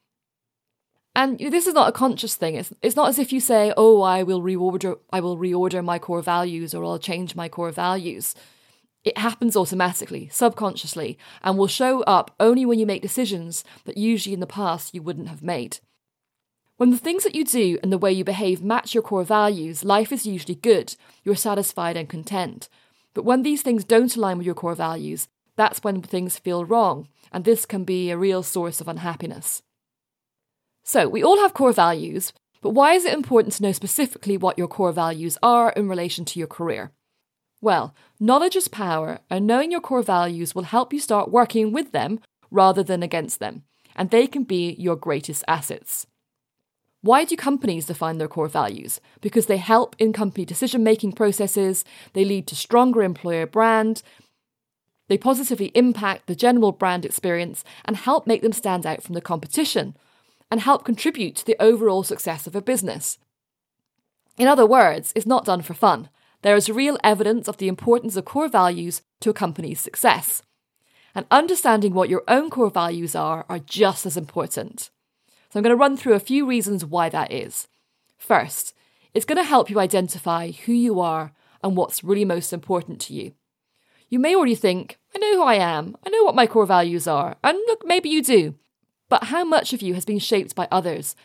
And 1.15 1.39
this 1.39 1.67
is 1.67 1.75
not 1.75 1.89
a 1.89 1.93
conscious 1.93 2.37
thing. 2.37 2.55
It's, 2.55 2.73
it's 2.81 2.97
not 2.97 3.09
as 3.09 3.19
if 3.19 3.33
you 3.33 3.41
say, 3.41 3.73
"Oh, 3.77 4.03
I 4.03 4.23
will 4.23 4.41
reorder, 4.41 4.99
I 5.11 5.21
will 5.21 5.37
reorder 5.37 5.85
my 5.85 5.99
core 5.99 6.23
values, 6.23 6.75
or 6.75 6.85
I'll 6.85 6.99
change 6.99 7.37
my 7.37 7.49
core 7.49 7.73
values." 7.73 8.35
It 9.05 9.19
happens 9.19 9.57
automatically, 9.57 10.29
subconsciously, 10.33 11.19
and 11.43 11.57
will 11.57 11.69
show 11.69 12.03
up 12.03 12.35
only 12.41 12.67
when 12.67 12.79
you 12.79 12.87
make 12.87 13.03
decisions 13.03 13.65
that 13.85 13.97
usually 13.97 14.35
in 14.35 14.41
the 14.41 14.47
past 14.47 14.95
you 14.95 15.03
wouldn't 15.03 15.29
have 15.29 15.43
made. 15.43 15.79
When 16.79 16.91
the 16.91 16.97
things 16.97 17.25
that 17.25 17.35
you 17.35 17.45
do 17.45 17.77
and 17.83 17.93
the 17.93 17.99
way 17.99 18.13
you 18.13 18.23
behave 18.23 18.63
match 18.63 18.95
your 18.95 19.03
core 19.03 19.25
values, 19.25 19.83
life 19.83 20.13
is 20.13 20.25
usually 20.25 20.55
good, 20.55 20.95
you're 21.25 21.35
satisfied 21.35 21.97
and 21.97 22.09
content. 22.09 22.69
But 23.15 23.25
when 23.25 23.43
these 23.43 23.63
things 23.63 23.83
don't 23.83 24.15
align 24.15 24.39
with 24.39 24.47
your 24.47 24.55
core 24.55 24.77
values, 24.77 25.27
that's 25.57 25.83
when 25.83 26.03
things 26.03 26.39
feel 26.39 26.65
wrong, 26.65 27.09
and 27.33 27.45
this 27.45 27.67
can 27.67 27.83
be 27.83 28.11
a 28.11 28.17
real 28.17 28.45
source 28.45 28.81
of 28.81 28.87
unhappiness. 28.87 29.61
So, 30.85 31.09
we 31.09 31.21
all 31.21 31.39
have 31.39 31.53
core 31.53 31.73
values, 31.73 32.33
but 32.63 32.71
why 32.71 32.93
is 32.93 33.05
it 33.05 33.13
important 33.13 33.55
to 33.55 33.65
know 33.65 33.73
specifically 33.73 34.37
what 34.37 34.57
your 34.57 34.69
core 34.69 34.93
values 34.93 35.37
are 35.43 35.73
in 35.73 35.89
relation 35.89 36.25
to 36.27 36.39
your 36.39 36.47
career? 36.47 36.93
Well, 37.61 37.93
knowledge 38.21 38.55
is 38.55 38.69
power, 38.69 39.19
and 39.29 39.49
knowing 39.49 39.73
your 39.73 39.81
core 39.81 40.05
values 40.05 40.55
will 40.55 40.63
help 40.63 40.93
you 40.93 41.01
start 41.01 41.33
working 41.33 41.73
with 41.73 41.91
them 41.91 42.21
rather 42.53 42.85
than 42.85 43.03
against 43.03 43.41
them, 43.41 43.65
and 43.97 44.11
they 44.11 44.29
can 44.29 44.45
be 44.45 44.77
your 44.79 44.95
greatest 44.95 45.43
assets. 45.49 46.07
Why 47.01 47.25
do 47.25 47.37
companies 47.37 47.87
define 47.87 48.19
their 48.19 48.29
core 48.29 48.49
values? 48.49 49.01
Because 49.21 49.47
they 49.47 49.59
help 49.59 49.95
in 49.99 50.13
company 50.13 50.45
decision 50.45 50.83
making 50.83 51.13
processes, 51.13 51.85
they 52.13 52.25
lead 52.25 52.47
to 52.49 52.57
stronger 52.57 53.03
employer 53.03 53.47
brand, 53.47 54.03
they 55.09 55.19
positively 55.19 55.73
impact 55.75 56.27
the 56.27 56.35
general 56.35 56.73
brand 56.73 57.05
experience 57.05 57.65
and 57.85 57.97
help 57.97 58.27
make 58.27 58.43
them 58.43 58.53
stand 58.53 58.87
out 58.87 59.03
from 59.03 59.15
the 59.15 59.21
competition, 59.21 59.97
and 60.51 60.61
help 60.61 60.85
contribute 60.85 61.37
to 61.37 61.47
the 61.47 61.61
overall 61.61 62.03
success 62.03 62.47
of 62.47 62.55
a 62.55 62.63
business. 62.63 63.19
In 64.37 64.47
other 64.47 64.67
words, 64.67 65.13
it's 65.15 65.27
not 65.27 65.45
done 65.45 65.63
for 65.63 65.75
fun. 65.75 66.09
There 66.43 66.57
is 66.57 66.71
real 66.71 66.99
evidence 67.03 67.49
of 67.49 67.57
the 67.57 67.69
importance 67.69 68.17
of 68.17 68.25
core 68.25 68.49
values 68.49 69.03
to 69.21 69.31
a 69.31 69.35
company's 69.35 69.81
success. 69.81 70.43
And 71.15 71.27
understanding 71.31 71.95
what 71.95 72.09
your 72.09 72.23
own 72.29 72.49
core 72.49 72.71
values 72.71 73.15
are 73.15 73.45
are 73.49 73.59
just 73.59 74.07
as 74.07 74.17
important. 74.17 74.91
So 75.51 75.59
I'm 75.59 75.63
going 75.63 75.75
to 75.75 75.81
run 75.81 75.97
through 75.97 76.15
a 76.15 76.21
few 76.21 76.47
reasons 76.47 76.85
why 76.85 77.09
that 77.09 77.33
is. 77.33 77.69
First, 78.19 78.75
it's 79.15 79.25
going 79.25 79.39
to 79.39 79.49
help 79.49 79.71
you 79.71 79.81
identify 79.81 80.51
who 80.51 80.73
you 80.73 81.01
are 81.01 81.33
and 81.63 81.77
what's 81.77 82.05
really 82.05 82.25
most 82.25 82.53
important 82.53 83.01
to 83.03 83.15
you. 83.15 83.33
You 84.11 84.19
may 84.19 84.35
already 84.35 84.55
think, 84.55 84.99
I 85.15 85.19
know 85.19 85.37
who 85.37 85.43
I 85.43 85.55
am, 85.55 85.97
I 86.07 86.11
know 86.11 86.25
what 86.25 86.35
my 86.35 86.47
core 86.47 86.67
values 86.67 87.07
are, 87.07 87.37
and 87.43 87.59
look, 87.67 87.87
maybe 87.87 88.09
you 88.09 88.23
do. 88.23 88.55
But 89.09 89.25
how 89.25 89.45
much 89.45 89.73
of 89.73 89.83
you 89.83 89.95
has 89.95 90.05
been 90.05 90.19
shaped 90.19 90.55
by 90.55 90.69
others 90.71 91.17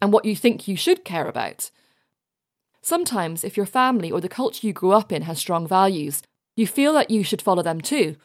and 0.00 0.12
what 0.12 0.24
you 0.24 0.34
think 0.34 0.66
you 0.66 0.76
should 0.76 1.04
care 1.04 1.28
about? 1.28 1.70
Sometimes, 2.82 3.44
if 3.44 3.56
your 3.56 3.66
family 3.66 4.10
or 4.10 4.20
the 4.20 4.28
culture 4.28 4.66
you 4.66 4.72
grew 4.72 4.92
up 4.92 5.10
in 5.10 5.22
has 5.22 5.38
strong 5.38 5.66
values, 5.66 6.22
you 6.56 6.66
feel 6.66 6.92
that 6.92 7.10
you 7.10 7.22
should 7.22 7.40
follow 7.40 7.62
them 7.62 7.80
too, 7.80 8.16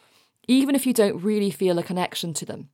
even 0.48 0.76
if 0.76 0.86
you 0.86 0.94
don't 0.94 1.24
really 1.24 1.52
feel 1.52 1.80
a 1.80 1.84
connection 1.84 2.34
to 2.34 2.46
them. 2.46 2.70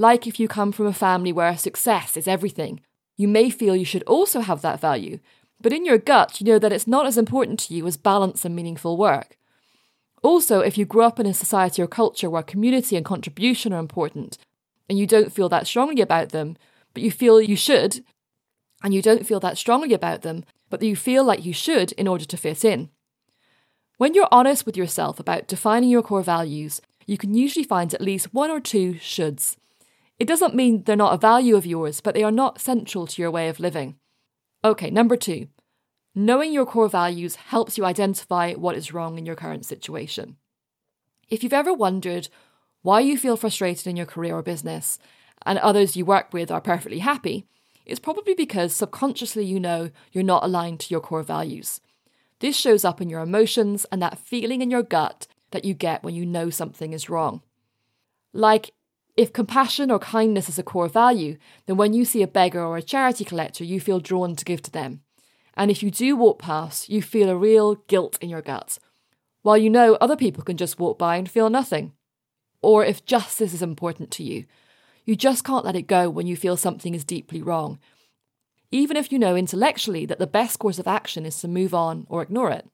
Like 0.00 0.26
if 0.26 0.40
you 0.40 0.48
come 0.48 0.72
from 0.72 0.86
a 0.86 0.94
family 0.94 1.30
where 1.30 1.54
success 1.58 2.16
is 2.16 2.26
everything, 2.26 2.80
you 3.18 3.28
may 3.28 3.50
feel 3.50 3.76
you 3.76 3.84
should 3.84 4.02
also 4.04 4.40
have 4.40 4.62
that 4.62 4.80
value, 4.80 5.18
but 5.60 5.74
in 5.74 5.84
your 5.84 5.98
gut, 5.98 6.40
you 6.40 6.46
know 6.46 6.58
that 6.58 6.72
it's 6.72 6.86
not 6.86 7.04
as 7.04 7.18
important 7.18 7.60
to 7.60 7.74
you 7.74 7.86
as 7.86 7.98
balance 7.98 8.46
and 8.46 8.56
meaningful 8.56 8.96
work. 8.96 9.36
Also, 10.22 10.60
if 10.60 10.78
you 10.78 10.86
grew 10.86 11.02
up 11.02 11.20
in 11.20 11.26
a 11.26 11.34
society 11.34 11.82
or 11.82 11.86
culture 11.86 12.30
where 12.30 12.42
community 12.42 12.96
and 12.96 13.04
contribution 13.04 13.74
are 13.74 13.78
important, 13.78 14.38
and 14.88 14.98
you 14.98 15.06
don't 15.06 15.34
feel 15.34 15.50
that 15.50 15.66
strongly 15.66 16.00
about 16.00 16.30
them, 16.30 16.56
but 16.94 17.02
you 17.02 17.10
feel 17.10 17.38
you 17.38 17.54
should, 17.54 18.02
and 18.82 18.94
you 18.94 19.02
don't 19.02 19.26
feel 19.26 19.40
that 19.40 19.58
strongly 19.58 19.92
about 19.92 20.22
them, 20.22 20.44
but 20.70 20.80
you 20.80 20.96
feel 20.96 21.24
like 21.24 21.44
you 21.44 21.52
should 21.52 21.92
in 21.92 22.08
order 22.08 22.24
to 22.24 22.38
fit 22.38 22.64
in. 22.64 22.88
When 23.98 24.14
you're 24.14 24.28
honest 24.32 24.64
with 24.64 24.78
yourself 24.78 25.20
about 25.20 25.46
defining 25.46 25.90
your 25.90 26.02
core 26.02 26.22
values, 26.22 26.80
you 27.06 27.18
can 27.18 27.34
usually 27.34 27.66
find 27.66 27.92
at 27.92 28.00
least 28.00 28.32
one 28.32 28.50
or 28.50 28.60
two 28.60 28.94
shoulds. 28.94 29.56
It 30.20 30.28
doesn't 30.28 30.54
mean 30.54 30.82
they're 30.84 30.96
not 30.96 31.14
a 31.14 31.18
value 31.18 31.56
of 31.56 31.64
yours, 31.64 32.02
but 32.02 32.14
they 32.14 32.22
are 32.22 32.30
not 32.30 32.60
central 32.60 33.06
to 33.06 33.22
your 33.22 33.30
way 33.30 33.48
of 33.48 33.58
living. 33.58 33.96
Okay, 34.62 34.90
number 34.90 35.16
two. 35.16 35.48
Knowing 36.14 36.52
your 36.52 36.66
core 36.66 36.90
values 36.90 37.36
helps 37.36 37.78
you 37.78 37.86
identify 37.86 38.52
what 38.52 38.76
is 38.76 38.92
wrong 38.92 39.16
in 39.16 39.24
your 39.24 39.34
current 39.34 39.64
situation. 39.64 40.36
If 41.30 41.42
you've 41.42 41.54
ever 41.54 41.72
wondered 41.72 42.28
why 42.82 43.00
you 43.00 43.16
feel 43.16 43.38
frustrated 43.38 43.86
in 43.86 43.96
your 43.96 44.04
career 44.04 44.34
or 44.34 44.42
business, 44.42 44.98
and 45.46 45.58
others 45.58 45.96
you 45.96 46.04
work 46.04 46.34
with 46.34 46.50
are 46.50 46.60
perfectly 46.60 46.98
happy, 46.98 47.46
it's 47.86 48.00
probably 48.00 48.34
because 48.34 48.74
subconsciously 48.74 49.46
you 49.46 49.58
know 49.58 49.90
you're 50.12 50.22
not 50.22 50.44
aligned 50.44 50.80
to 50.80 50.90
your 50.92 51.00
core 51.00 51.22
values. 51.22 51.80
This 52.40 52.56
shows 52.56 52.84
up 52.84 53.00
in 53.00 53.08
your 53.08 53.20
emotions 53.20 53.86
and 53.90 54.02
that 54.02 54.18
feeling 54.18 54.60
in 54.60 54.70
your 54.70 54.82
gut 54.82 55.26
that 55.50 55.64
you 55.64 55.72
get 55.72 56.02
when 56.02 56.14
you 56.14 56.26
know 56.26 56.50
something 56.50 56.92
is 56.92 57.08
wrong. 57.08 57.40
Like 58.34 58.72
if 59.16 59.32
compassion 59.32 59.90
or 59.90 59.98
kindness 59.98 60.48
is 60.48 60.58
a 60.58 60.62
core 60.62 60.88
value, 60.88 61.36
then 61.66 61.76
when 61.76 61.92
you 61.92 62.04
see 62.04 62.22
a 62.22 62.28
beggar 62.28 62.62
or 62.64 62.76
a 62.76 62.82
charity 62.82 63.24
collector, 63.24 63.64
you 63.64 63.80
feel 63.80 64.00
drawn 64.00 64.36
to 64.36 64.44
give 64.44 64.62
to 64.62 64.70
them. 64.70 65.02
And 65.54 65.70
if 65.70 65.82
you 65.82 65.90
do 65.90 66.16
walk 66.16 66.38
past, 66.38 66.88
you 66.88 67.02
feel 67.02 67.28
a 67.28 67.36
real 67.36 67.74
guilt 67.74 68.18
in 68.20 68.30
your 68.30 68.42
gut, 68.42 68.78
while 69.42 69.58
you 69.58 69.68
know 69.68 69.94
other 69.94 70.16
people 70.16 70.44
can 70.44 70.56
just 70.56 70.78
walk 70.78 70.98
by 70.98 71.16
and 71.16 71.30
feel 71.30 71.50
nothing. 71.50 71.92
Or 72.62 72.84
if 72.84 73.04
justice 73.04 73.52
is 73.52 73.62
important 73.62 74.10
to 74.12 74.22
you, 74.22 74.44
you 75.04 75.16
just 75.16 75.44
can't 75.44 75.64
let 75.64 75.76
it 75.76 75.86
go 75.86 76.08
when 76.08 76.26
you 76.26 76.36
feel 76.36 76.56
something 76.56 76.94
is 76.94 77.04
deeply 77.04 77.42
wrong, 77.42 77.78
even 78.70 78.96
if 78.96 79.10
you 79.10 79.18
know 79.18 79.34
intellectually 79.34 80.06
that 80.06 80.18
the 80.18 80.26
best 80.26 80.58
course 80.58 80.78
of 80.78 80.86
action 80.86 81.26
is 81.26 81.38
to 81.40 81.48
move 81.48 81.74
on 81.74 82.06
or 82.08 82.22
ignore 82.22 82.50
it. 82.50 82.68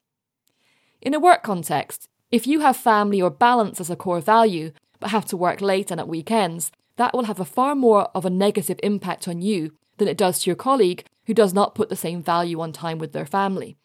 In 1.00 1.14
a 1.14 1.20
work 1.20 1.42
context, 1.42 2.08
if 2.30 2.46
you 2.46 2.60
have 2.60 2.76
family 2.76 3.22
or 3.22 3.30
balance 3.30 3.80
as 3.80 3.90
a 3.90 3.96
core 3.96 4.20
value, 4.20 4.72
have 5.10 5.26
to 5.26 5.36
work 5.36 5.60
late 5.60 5.90
and 5.90 6.00
at 6.00 6.08
weekends, 6.08 6.70
that 6.96 7.14
will 7.14 7.24
have 7.24 7.40
a 7.40 7.44
far 7.44 7.74
more 7.74 8.04
of 8.14 8.24
a 8.24 8.30
negative 8.30 8.80
impact 8.82 9.28
on 9.28 9.42
you 9.42 9.72
than 9.98 10.08
it 10.08 10.16
does 10.16 10.40
to 10.40 10.50
your 10.50 10.56
colleague 10.56 11.04
who 11.26 11.34
does 11.34 11.52
not 11.52 11.74
put 11.74 11.88
the 11.88 11.96
same 11.96 12.22
value 12.22 12.60
on 12.60 12.72
time 12.72 12.98
with 12.98 13.12
their 13.12 13.26
family. 13.26 13.76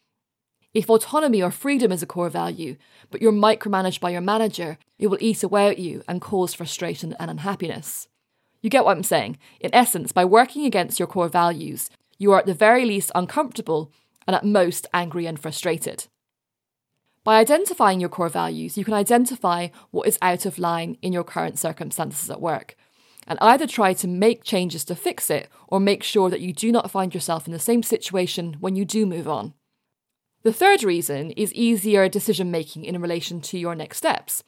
If 0.74 0.88
autonomy 0.88 1.42
or 1.42 1.50
freedom 1.50 1.92
is 1.92 2.02
a 2.02 2.06
core 2.06 2.30
value, 2.30 2.76
but 3.10 3.20
you're 3.20 3.32
micromanaged 3.32 4.00
by 4.00 4.10
your 4.10 4.22
manager, 4.22 4.78
it 4.98 5.08
will 5.08 5.18
eat 5.20 5.42
away 5.42 5.68
at 5.68 5.78
you 5.78 6.02
and 6.08 6.20
cause 6.20 6.54
frustration 6.54 7.14
and 7.20 7.30
unhappiness. 7.30 8.08
You 8.62 8.70
get 8.70 8.84
what 8.84 8.96
I'm 8.96 9.02
saying? 9.02 9.38
In 9.60 9.74
essence, 9.74 10.12
by 10.12 10.24
working 10.24 10.64
against 10.64 10.98
your 10.98 11.08
core 11.08 11.28
values, 11.28 11.90
you 12.16 12.32
are 12.32 12.38
at 12.38 12.46
the 12.46 12.54
very 12.54 12.86
least 12.86 13.10
uncomfortable 13.14 13.92
and 14.26 14.34
at 14.34 14.44
most 14.44 14.86
angry 14.94 15.26
and 15.26 15.38
frustrated. 15.38 16.06
By 17.24 17.38
identifying 17.38 18.00
your 18.00 18.08
core 18.08 18.28
values, 18.28 18.76
you 18.76 18.84
can 18.84 18.94
identify 18.94 19.68
what 19.90 20.08
is 20.08 20.18
out 20.20 20.44
of 20.44 20.58
line 20.58 20.96
in 21.02 21.12
your 21.12 21.22
current 21.22 21.58
circumstances 21.58 22.28
at 22.28 22.40
work 22.40 22.76
and 23.28 23.38
either 23.40 23.66
try 23.66 23.94
to 23.94 24.08
make 24.08 24.42
changes 24.42 24.84
to 24.84 24.96
fix 24.96 25.30
it 25.30 25.48
or 25.68 25.78
make 25.78 26.02
sure 26.02 26.28
that 26.28 26.40
you 26.40 26.52
do 26.52 26.72
not 26.72 26.90
find 26.90 27.14
yourself 27.14 27.46
in 27.46 27.52
the 27.52 27.58
same 27.58 27.82
situation 27.82 28.56
when 28.58 28.74
you 28.74 28.84
do 28.84 29.06
move 29.06 29.28
on. 29.28 29.54
The 30.42 30.52
third 30.52 30.82
reason 30.82 31.30
is 31.32 31.54
easier 31.54 32.08
decision 32.08 32.50
making 32.50 32.84
in 32.84 33.00
relation 33.00 33.40
to 33.42 33.58
your 33.58 33.76
next 33.76 33.98
steps. 33.98 34.42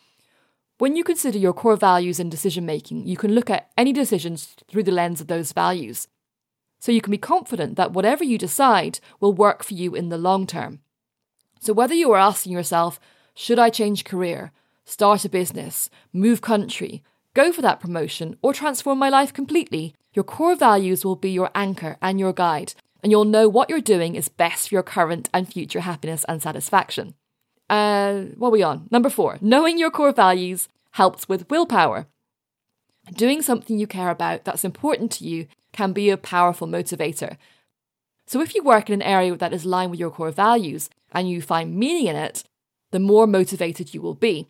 When 0.79 0.97
you 0.97 1.05
consider 1.05 1.39
your 1.39 1.53
core 1.53 1.77
values 1.77 2.19
in 2.19 2.29
decision 2.29 2.67
making, 2.67 3.07
you 3.07 3.17
can 3.17 3.33
look 3.33 3.49
at 3.49 3.71
any 3.79 3.93
decisions 3.93 4.57
through 4.67 4.83
the 4.83 4.91
lens 4.91 5.21
of 5.21 5.29
those 5.29 5.53
values. 5.53 6.09
So 6.81 6.91
you 6.91 7.01
can 7.01 7.13
be 7.13 7.19
confident 7.19 7.77
that 7.77 7.93
whatever 7.93 8.25
you 8.25 8.37
decide 8.37 8.99
will 9.21 9.33
work 9.33 9.63
for 9.63 9.75
you 9.75 9.95
in 9.95 10.09
the 10.09 10.19
long 10.19 10.49
term. 10.49 10.81
So 11.65 11.73
whether 11.73 11.95
you 11.95 12.13
are 12.13 12.19
asking 12.19 12.53
yourself, 12.53 13.01
should 13.35 13.59
I 13.59 13.71
change 13.71 14.05
career, 14.05 14.53
start 14.85 15.25
a 15.25 15.31
business, 15.31 15.89
move 16.13 16.43
country, 16.43 17.03
go 17.33 17.53
for 17.53 17.63
that 17.63 17.81
promotion, 17.81 18.37
or 18.43 18.53
transform 18.53 18.99
my 18.99 19.09
life 19.09 19.33
completely, 19.33 19.95
your 20.13 20.25
core 20.25 20.57
values 20.57 21.07
will 21.07 21.17
be 21.17 21.31
your 21.31 21.51
anchor 21.55 21.97
and 22.03 22.21
your 22.21 22.35
guide, 22.35 22.75
and 23.03 23.11
you'll 23.11 23.25
know 23.25 23.49
what 23.49 23.71
you're 23.71 23.81
doing 23.81 24.15
is 24.15 24.29
best 24.29 24.69
for 24.69 24.75
your 24.75 24.83
current 24.83 25.31
and 25.33 25.51
future 25.51 25.81
happiness 25.81 26.23
and 26.29 26.43
satisfaction. 26.43 27.15
Uh, 27.71 28.25
what 28.37 28.49
are 28.49 28.51
we 28.51 28.63
on? 28.63 28.87
Number 28.91 29.09
four, 29.09 29.39
knowing 29.41 29.79
your 29.79 29.91
core 29.91 30.13
values 30.13 30.69
helps 30.91 31.31
with 31.31 31.49
willpower. 31.49 32.07
Doing 33.11 33.41
something 33.41 33.79
you 33.79 33.87
care 33.87 34.11
about 34.11 34.45
that's 34.45 34.67
important 34.67 35.13
to 35.13 35.25
you 35.25 35.47
can 35.73 35.95
be 35.95 36.11
a 36.11 36.19
powerful 36.19 36.67
motivator. 36.67 37.39
So, 38.27 38.41
if 38.41 38.55
you 38.55 38.63
work 38.63 38.89
in 38.89 38.95
an 38.95 39.03
area 39.03 39.35
that 39.37 39.53
is 39.53 39.65
aligned 39.65 39.91
with 39.91 40.01
your 40.01 40.11
core 40.11 40.31
values 40.31 40.89
and 41.15 41.29
you 41.29 41.41
find 41.41 41.77
meaning 41.77 42.07
in 42.07 42.17
it, 42.17 42.45
the 42.91 42.99
more 42.99 43.27
motivated 43.27 43.95
you 43.95 44.01
will 44.01 44.15
be. 44.15 44.49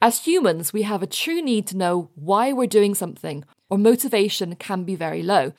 As 0.00 0.24
humans, 0.24 0.72
we 0.72 0.82
have 0.82 1.02
a 1.02 1.06
true 1.06 1.40
need 1.40 1.66
to 1.68 1.76
know 1.76 2.10
why 2.14 2.52
we're 2.52 2.66
doing 2.66 2.94
something, 2.94 3.44
or 3.70 3.78
motivation 3.78 4.56
can 4.56 4.84
be 4.84 4.96
very 4.96 5.22
low. 5.22 5.52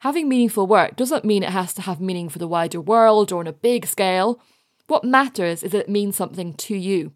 Having 0.00 0.28
meaningful 0.28 0.66
work 0.66 0.96
doesn't 0.96 1.24
mean 1.24 1.42
it 1.42 1.50
has 1.50 1.72
to 1.74 1.82
have 1.82 2.00
meaning 2.00 2.28
for 2.28 2.38
the 2.38 2.46
wider 2.46 2.80
world 2.80 3.32
or 3.32 3.40
on 3.40 3.46
a 3.46 3.52
big 3.52 3.86
scale. 3.86 4.38
What 4.86 5.02
matters 5.02 5.62
is 5.62 5.72
that 5.72 5.84
it 5.84 5.88
means 5.88 6.14
something 6.14 6.52
to 6.54 6.76
you. 6.76 7.12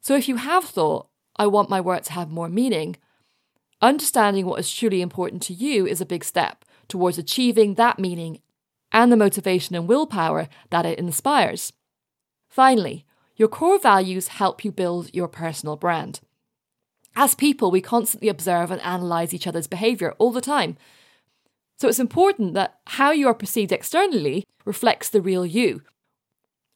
So 0.00 0.16
if 0.16 0.26
you 0.26 0.36
have 0.36 0.64
thought, 0.64 1.08
I 1.36 1.46
want 1.46 1.68
my 1.68 1.80
work 1.80 2.02
to 2.04 2.12
have 2.12 2.30
more 2.30 2.48
meaning, 2.48 2.96
understanding 3.82 4.46
what 4.46 4.60
is 4.60 4.72
truly 4.72 5.02
important 5.02 5.42
to 5.42 5.52
you 5.52 5.86
is 5.86 6.00
a 6.00 6.06
big 6.06 6.24
step 6.24 6.64
towards 6.88 7.18
achieving 7.18 7.74
that 7.74 7.98
meaning 7.98 8.40
and 8.92 9.10
the 9.10 9.16
motivation 9.16 9.74
and 9.74 9.88
willpower 9.88 10.48
that 10.70 10.86
it 10.86 10.98
inspires. 10.98 11.72
Finally, 12.48 13.04
your 13.36 13.48
core 13.48 13.78
values 13.78 14.28
help 14.28 14.64
you 14.64 14.70
build 14.70 15.12
your 15.14 15.28
personal 15.28 15.76
brand. 15.76 16.20
As 17.16 17.34
people, 17.34 17.70
we 17.70 17.80
constantly 17.80 18.28
observe 18.28 18.70
and 18.70 18.80
analyze 18.82 19.34
each 19.34 19.46
other's 19.46 19.66
behavior 19.66 20.14
all 20.18 20.32
the 20.32 20.40
time. 20.40 20.76
So 21.78 21.88
it's 21.88 21.98
important 21.98 22.54
that 22.54 22.78
how 22.86 23.10
you 23.10 23.26
are 23.26 23.34
perceived 23.34 23.72
externally 23.72 24.44
reflects 24.64 25.08
the 25.08 25.20
real 25.20 25.44
you, 25.44 25.82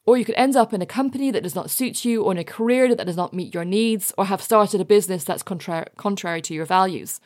or 0.05 0.17
you 0.17 0.25
could 0.25 0.35
end 0.37 0.57
up 0.57 0.73
in 0.73 0.83
a 0.83 0.87
company 0.87 1.31
that 1.31 1.43
does 1.43 1.55
not 1.55 1.71
suit 1.71 2.05
you, 2.05 2.23
or 2.23 2.33
in 2.33 2.39
a 2.39 2.45
career 2.45 2.95
that 2.95 3.07
does 3.07 3.17
not 3.17 3.35
meet 3.35 3.55
your 3.55 3.65
needs, 3.65 4.13
or 4.17 4.27
have 4.27 4.43
started 4.43 4.81
a 4.81 4.85
business 4.85 5.25
that's 5.25 5.43
contra- 5.43 5.89
contrary 5.97 6.41
to 6.43 6.55
your 6.55 6.65
values. 6.65 7.21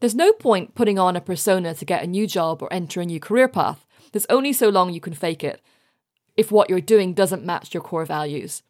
There's 0.00 0.14
no 0.14 0.32
point 0.32 0.74
putting 0.74 0.98
on 0.98 1.16
a 1.16 1.20
persona 1.20 1.74
to 1.74 1.84
get 1.84 2.02
a 2.02 2.06
new 2.06 2.26
job 2.26 2.62
or 2.62 2.72
enter 2.72 3.00
a 3.00 3.06
new 3.06 3.20
career 3.20 3.48
path. 3.48 3.86
There's 4.14 4.26
only 4.30 4.52
so 4.52 4.68
long 4.68 4.92
you 4.92 5.00
can 5.00 5.12
fake 5.12 5.42
it 5.42 5.60
if 6.36 6.52
what 6.52 6.70
you're 6.70 6.80
doing 6.80 7.14
doesn't 7.14 7.44
match 7.44 7.74
your 7.74 7.82
core 7.82 8.04
values. 8.04 8.62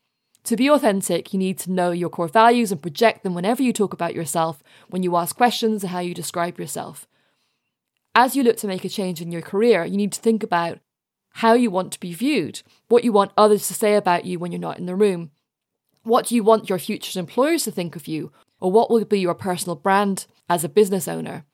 To 0.44 0.56
be 0.56 0.70
authentic, 0.70 1.34
you 1.34 1.38
need 1.38 1.58
to 1.58 1.70
know 1.70 1.90
your 1.90 2.08
core 2.08 2.28
values 2.28 2.72
and 2.72 2.80
project 2.80 3.22
them 3.22 3.34
whenever 3.34 3.62
you 3.62 3.70
talk 3.70 3.92
about 3.92 4.14
yourself, 4.14 4.62
when 4.88 5.02
you 5.02 5.16
ask 5.16 5.36
questions, 5.36 5.82
and 5.82 5.90
how 5.90 5.98
you 5.98 6.14
describe 6.14 6.58
yourself. 6.58 7.06
As 8.14 8.34
you 8.34 8.42
look 8.42 8.56
to 8.56 8.66
make 8.66 8.86
a 8.86 8.88
change 8.88 9.20
in 9.20 9.30
your 9.30 9.42
career, 9.42 9.84
you 9.84 9.98
need 9.98 10.12
to 10.12 10.20
think 10.20 10.42
about 10.42 10.78
how 11.32 11.52
you 11.52 11.70
want 11.70 11.92
to 11.92 12.00
be 12.00 12.14
viewed, 12.14 12.62
what 12.88 13.04
you 13.04 13.12
want 13.12 13.32
others 13.36 13.68
to 13.68 13.74
say 13.74 13.96
about 13.96 14.24
you 14.24 14.38
when 14.38 14.50
you're 14.50 14.58
not 14.58 14.78
in 14.78 14.86
the 14.86 14.96
room. 14.96 15.30
What 16.04 16.28
do 16.28 16.36
you 16.36 16.42
want 16.42 16.70
your 16.70 16.78
future 16.78 17.20
employers 17.20 17.64
to 17.64 17.70
think 17.70 17.96
of 17.96 18.08
you, 18.08 18.32
or 18.60 18.72
what 18.72 18.90
will 18.90 19.04
be 19.04 19.20
your 19.20 19.34
personal 19.34 19.76
brand 19.76 20.24
as 20.48 20.64
a 20.64 20.70
business 20.70 21.06
owner? 21.06 21.44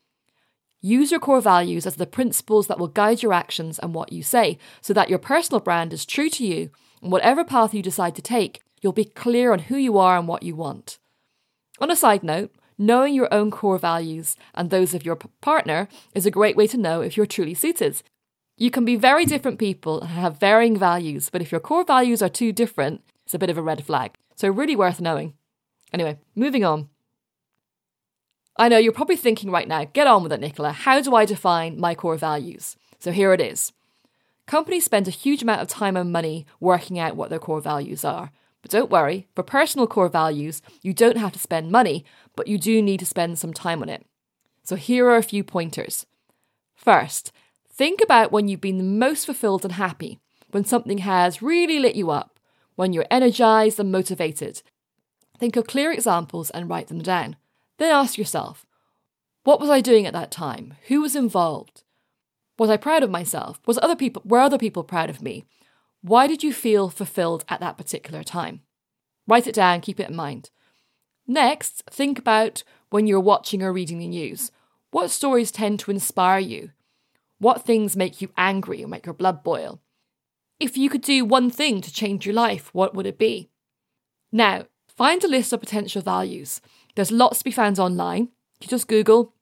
Use 0.81 1.11
your 1.11 1.21
core 1.21 1.41
values 1.43 1.87
as 1.87 1.97
the 1.97 2.07
principles 2.07 2.67
that 2.67 2.79
will 2.79 2.89
guide 2.89 3.23
your 3.23 3.35
actions 3.35 3.79
and 3.79 3.95
what 3.95 4.13
you 4.13 4.23
say, 4.23 4.59
so 4.81 4.95
that 4.95 5.11
your 5.11 5.19
personal 5.19 5.61
brand 5.61 5.93
is 5.93 6.07
true 6.07 6.31
to 6.31 6.47
you, 6.47 6.71
and 7.03 7.13
whatever 7.13 7.45
path 7.45 7.75
you 7.75 7.83
decide 7.83 8.15
to 8.17 8.23
take, 8.23 8.63
you'll 8.81 8.93
be 8.93 9.05
clear 9.05 9.53
on 9.53 9.59
who 9.59 9.77
you 9.77 9.99
are 9.99 10.17
and 10.17 10.27
what 10.27 10.43
you 10.43 10.57
want. 10.57 10.99
On 11.81 11.91
a 11.91 11.97
side 11.97 12.23
note, 12.23 12.51
knowing 12.79 13.13
your 13.13 13.33
own 13.33 13.51
core 13.51 13.79
values 13.79 14.37
and 14.55 14.71
those 14.71 14.95
of 14.95 15.05
your 15.05 15.17
partner 15.17 15.87
is 16.15 16.25
a 16.25 16.31
great 16.31 16.57
way 16.57 16.67
to 16.67 16.79
know 16.79 17.03
if 17.03 17.17
you're 17.17 17.27
truly 17.27 17.55
suited. 17.55 18.03
You 18.57 18.71
can 18.71 18.85
be 18.85 18.97
very 18.97 19.27
different 19.27 19.59
people 19.59 20.01
and 20.01 20.11
have 20.11 20.41
varying 20.41 20.79
values, 20.79 21.29
but 21.31 21.43
if 21.43 21.53
your 21.53 21.61
core 21.61 21.85
values 21.85 22.23
are 22.23 22.29
too 22.29 22.53
different, 22.53 23.03
it's 23.25 23.35
a 23.35 23.39
bit 23.39 23.51
of 23.51 23.59
a 23.59 23.63
red 23.63 23.85
flag. 23.85 24.15
So, 24.37 24.49
really 24.49 24.77
worth 24.77 25.01
knowing. 25.01 25.35
Anyway, 25.93 26.19
moving 26.35 26.65
on. 26.65 26.89
I 28.57 28.69
know 28.69 28.79
you're 28.79 28.93
probably 28.93 29.17
thinking 29.17 29.51
right 29.51 29.69
now, 29.69 29.85
get 29.85 30.07
on 30.07 30.23
with 30.23 30.33
it, 30.33 30.41
Nicola. 30.41 30.73
How 30.73 31.01
do 31.01 31.15
I 31.15 31.25
define 31.25 31.81
my 31.81 31.95
core 31.95 32.17
values? 32.17 32.77
So, 32.99 33.13
here 33.13 33.33
it 33.33 33.41
is. 33.41 33.73
Companies 34.47 34.85
spend 34.85 35.09
a 35.09 35.13
huge 35.13 35.43
amount 35.43 35.63
of 35.63 35.69
time 35.69 35.97
and 35.97 36.13
money 36.13 36.47
working 36.59 36.99
out 36.99 37.17
what 37.17 37.31
their 37.31 37.39
core 37.39 37.61
values 37.61 38.05
are. 38.05 38.31
But 38.63 38.71
don't 38.71 38.91
worry, 38.91 39.27
for 39.35 39.43
personal 39.43 39.87
core 39.87 40.09
values, 40.09 40.61
you 40.83 40.93
don't 40.93 41.17
have 41.17 41.33
to 41.33 41.39
spend 41.39 41.71
money, 41.71 42.05
but 42.37 42.47
you 42.47 42.59
do 42.59 42.83
need 42.83 43.01
to 43.01 43.07
spend 43.07 43.39
some 43.39 43.55
time 43.55 43.81
on 43.81 43.89
it. 43.89 44.05
So 44.63 44.77
here 44.77 45.07
are 45.07 45.17
a 45.17 45.23
few 45.23 45.43
pointers. 45.43 46.05
First, 46.75 47.33
Think 47.81 48.03
about 48.03 48.31
when 48.31 48.47
you've 48.47 48.61
been 48.61 48.77
the 48.77 48.85
most 48.85 49.25
fulfilled 49.25 49.65
and 49.65 49.73
happy, 49.73 50.19
when 50.51 50.67
something 50.67 50.99
has 50.99 51.41
really 51.41 51.79
lit 51.79 51.97
you 51.97 52.11
up, 52.11 52.39
when 52.75 52.93
you're 52.93 53.07
energized 53.11 53.81
and 53.81 53.91
motivated. 53.91 54.61
Think 55.39 55.57
of 55.57 55.67
clear 55.67 55.91
examples 55.91 56.51
and 56.51 56.69
write 56.69 56.89
them 56.89 57.01
down. 57.01 57.37
Then 57.81 57.91
ask 57.91 58.19
yourself, 58.19 58.67
what 59.43 59.59
was 59.59 59.71
I 59.71 59.81
doing 59.81 60.05
at 60.05 60.13
that 60.13 60.31
time? 60.31 60.75
Who 60.89 61.01
was 61.01 61.17
involved? 61.17 61.83
Was 62.59 62.69
I 62.69 62.77
proud 62.77 63.03
of 63.03 63.11
myself? 63.11 63.59
Was 63.67 63.79
other 63.81 63.97
people 63.97 64.21
were 64.23 64.39
other 64.39 64.59
people 64.59 64.85
proud 64.85 65.09
of 65.09 65.23
me? 65.23 65.47
Why 66.03 66.27
did 66.27 66.43
you 66.43 66.53
feel 66.53 66.91
fulfilled 66.91 67.47
at 67.49 67.59
that 67.61 67.79
particular 67.79 68.23
time? 68.23 68.61
Write 69.27 69.47
it 69.47 69.55
down, 69.55 69.81
keep 69.81 69.99
it 69.99 70.11
in 70.11 70.15
mind. 70.15 70.51
Next, 71.27 71.83
think 71.91 72.19
about 72.19 72.65
when 72.91 73.07
you're 73.07 73.19
watching 73.19 73.63
or 73.63 73.73
reading 73.73 73.99
the 73.99 74.09
news. 74.09 74.53
What 74.91 75.11
stories 75.11 75.51
tend 75.51 75.81
to 75.81 75.91
inspire 75.91 76.39
you? 76.39 76.73
What 77.39 77.65
things 77.65 77.97
make 77.97 78.21
you 78.21 78.29
angry 78.37 78.85
or 78.85 78.89
make 78.89 79.07
your 79.07 79.15
blood 79.15 79.43
boil? 79.43 79.81
If 80.59 80.77
you 80.77 80.91
could 80.91 81.01
do 81.01 81.25
one 81.25 81.49
thing 81.49 81.81
to 81.81 81.91
change 81.91 82.27
your 82.27 82.35
life, 82.35 82.69
what 82.75 82.95
would 82.95 83.07
it 83.07 83.17
be? 83.17 83.49
Now, 84.31 84.67
find 84.87 85.25
a 85.25 85.29
list 85.29 85.55
of 85.55 85.61
potential 85.61 86.03
values. 86.03 86.61
There's 86.95 87.13
lots 87.13 87.39
to 87.39 87.45
be 87.45 87.51
found 87.51 87.79
online. 87.79 88.29
You 88.61 88.69
just 88.69 88.89
Google 88.89 89.35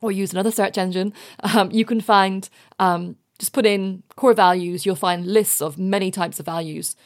or 0.00 0.12
use 0.12 0.32
another 0.32 0.50
search 0.50 0.78
engine. 0.78 1.12
Um, 1.40 1.70
you 1.70 1.84
can 1.84 2.00
find, 2.00 2.48
um, 2.78 3.16
just 3.38 3.52
put 3.52 3.66
in 3.66 4.02
core 4.16 4.34
values, 4.34 4.86
you'll 4.86 4.96
find 4.96 5.26
lists 5.26 5.60
of 5.60 5.78
many 5.78 6.10
types 6.10 6.40
of 6.40 6.46
values. 6.46 6.96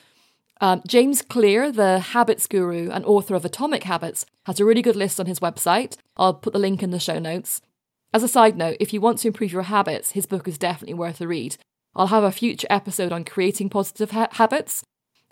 Um, 0.61 0.83
James 0.87 1.23
Clear, 1.23 1.73
the 1.73 1.99
habits 1.99 2.47
guru 2.47 2.91
and 2.91 3.05
author 3.05 3.35
of 3.35 3.45
Atomic 3.45 3.83
Habits, 3.83 4.25
has 4.47 4.61
a 4.61 4.65
really 4.65 4.83
good 4.83 4.97
list 4.97 5.19
on 5.19 5.27
his 5.27 5.41
website. 5.41 5.97
I'll 6.17 6.35
put 6.35 6.53
the 6.53 6.59
link 6.59 6.83
in 6.83 6.91
the 6.91 7.01
show 7.01 7.19
notes. 7.19 7.61
As 8.15 8.23
a 8.23 8.29
side 8.29 8.57
note, 8.57 8.77
if 8.79 8.93
you 8.93 9.01
want 9.01 9.19
to 9.19 9.29
improve 9.29 9.53
your 9.53 9.63
habits, 9.63 10.13
his 10.13 10.27
book 10.27 10.47
is 10.47 10.59
definitely 10.59 10.95
worth 10.95 11.21
a 11.21 11.27
read. 11.27 11.57
I'll 11.95 12.09
have 12.09 12.25
a 12.25 12.31
future 12.31 12.67
episode 12.71 13.11
on 13.11 13.25
creating 13.25 13.71
positive 13.71 14.13
ha- 14.13 14.29
habits, 14.33 14.85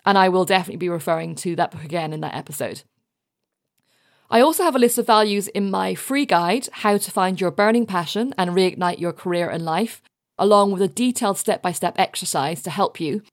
and 0.05 0.17
I 0.17 0.29
will 0.29 0.45
definitely 0.45 0.77
be 0.77 0.89
referring 0.89 1.35
to 1.35 1.55
that 1.55 1.71
book 1.71 1.83
again 1.83 2.11
in 2.11 2.21
that 2.21 2.35
episode. 2.35 2.83
I 4.33 4.39
also 4.39 4.63
have 4.63 4.77
a 4.77 4.79
list 4.79 4.97
of 4.97 5.05
values 5.05 5.49
in 5.49 5.69
my 5.69 5.93
free 5.93 6.25
guide, 6.25 6.69
How 6.71 6.95
to 6.95 7.11
Find 7.11 7.41
Your 7.41 7.51
Burning 7.51 7.85
Passion 7.85 8.33
and 8.37 8.51
Reignite 8.51 8.97
Your 8.97 9.11
Career 9.11 9.49
and 9.49 9.65
Life, 9.65 10.01
along 10.37 10.71
with 10.71 10.81
a 10.81 10.87
detailed 10.87 11.37
step 11.37 11.61
by 11.61 11.73
step 11.73 11.95
exercise 11.99 12.63
to 12.63 12.69
help 12.69 13.01
you. 13.01 13.23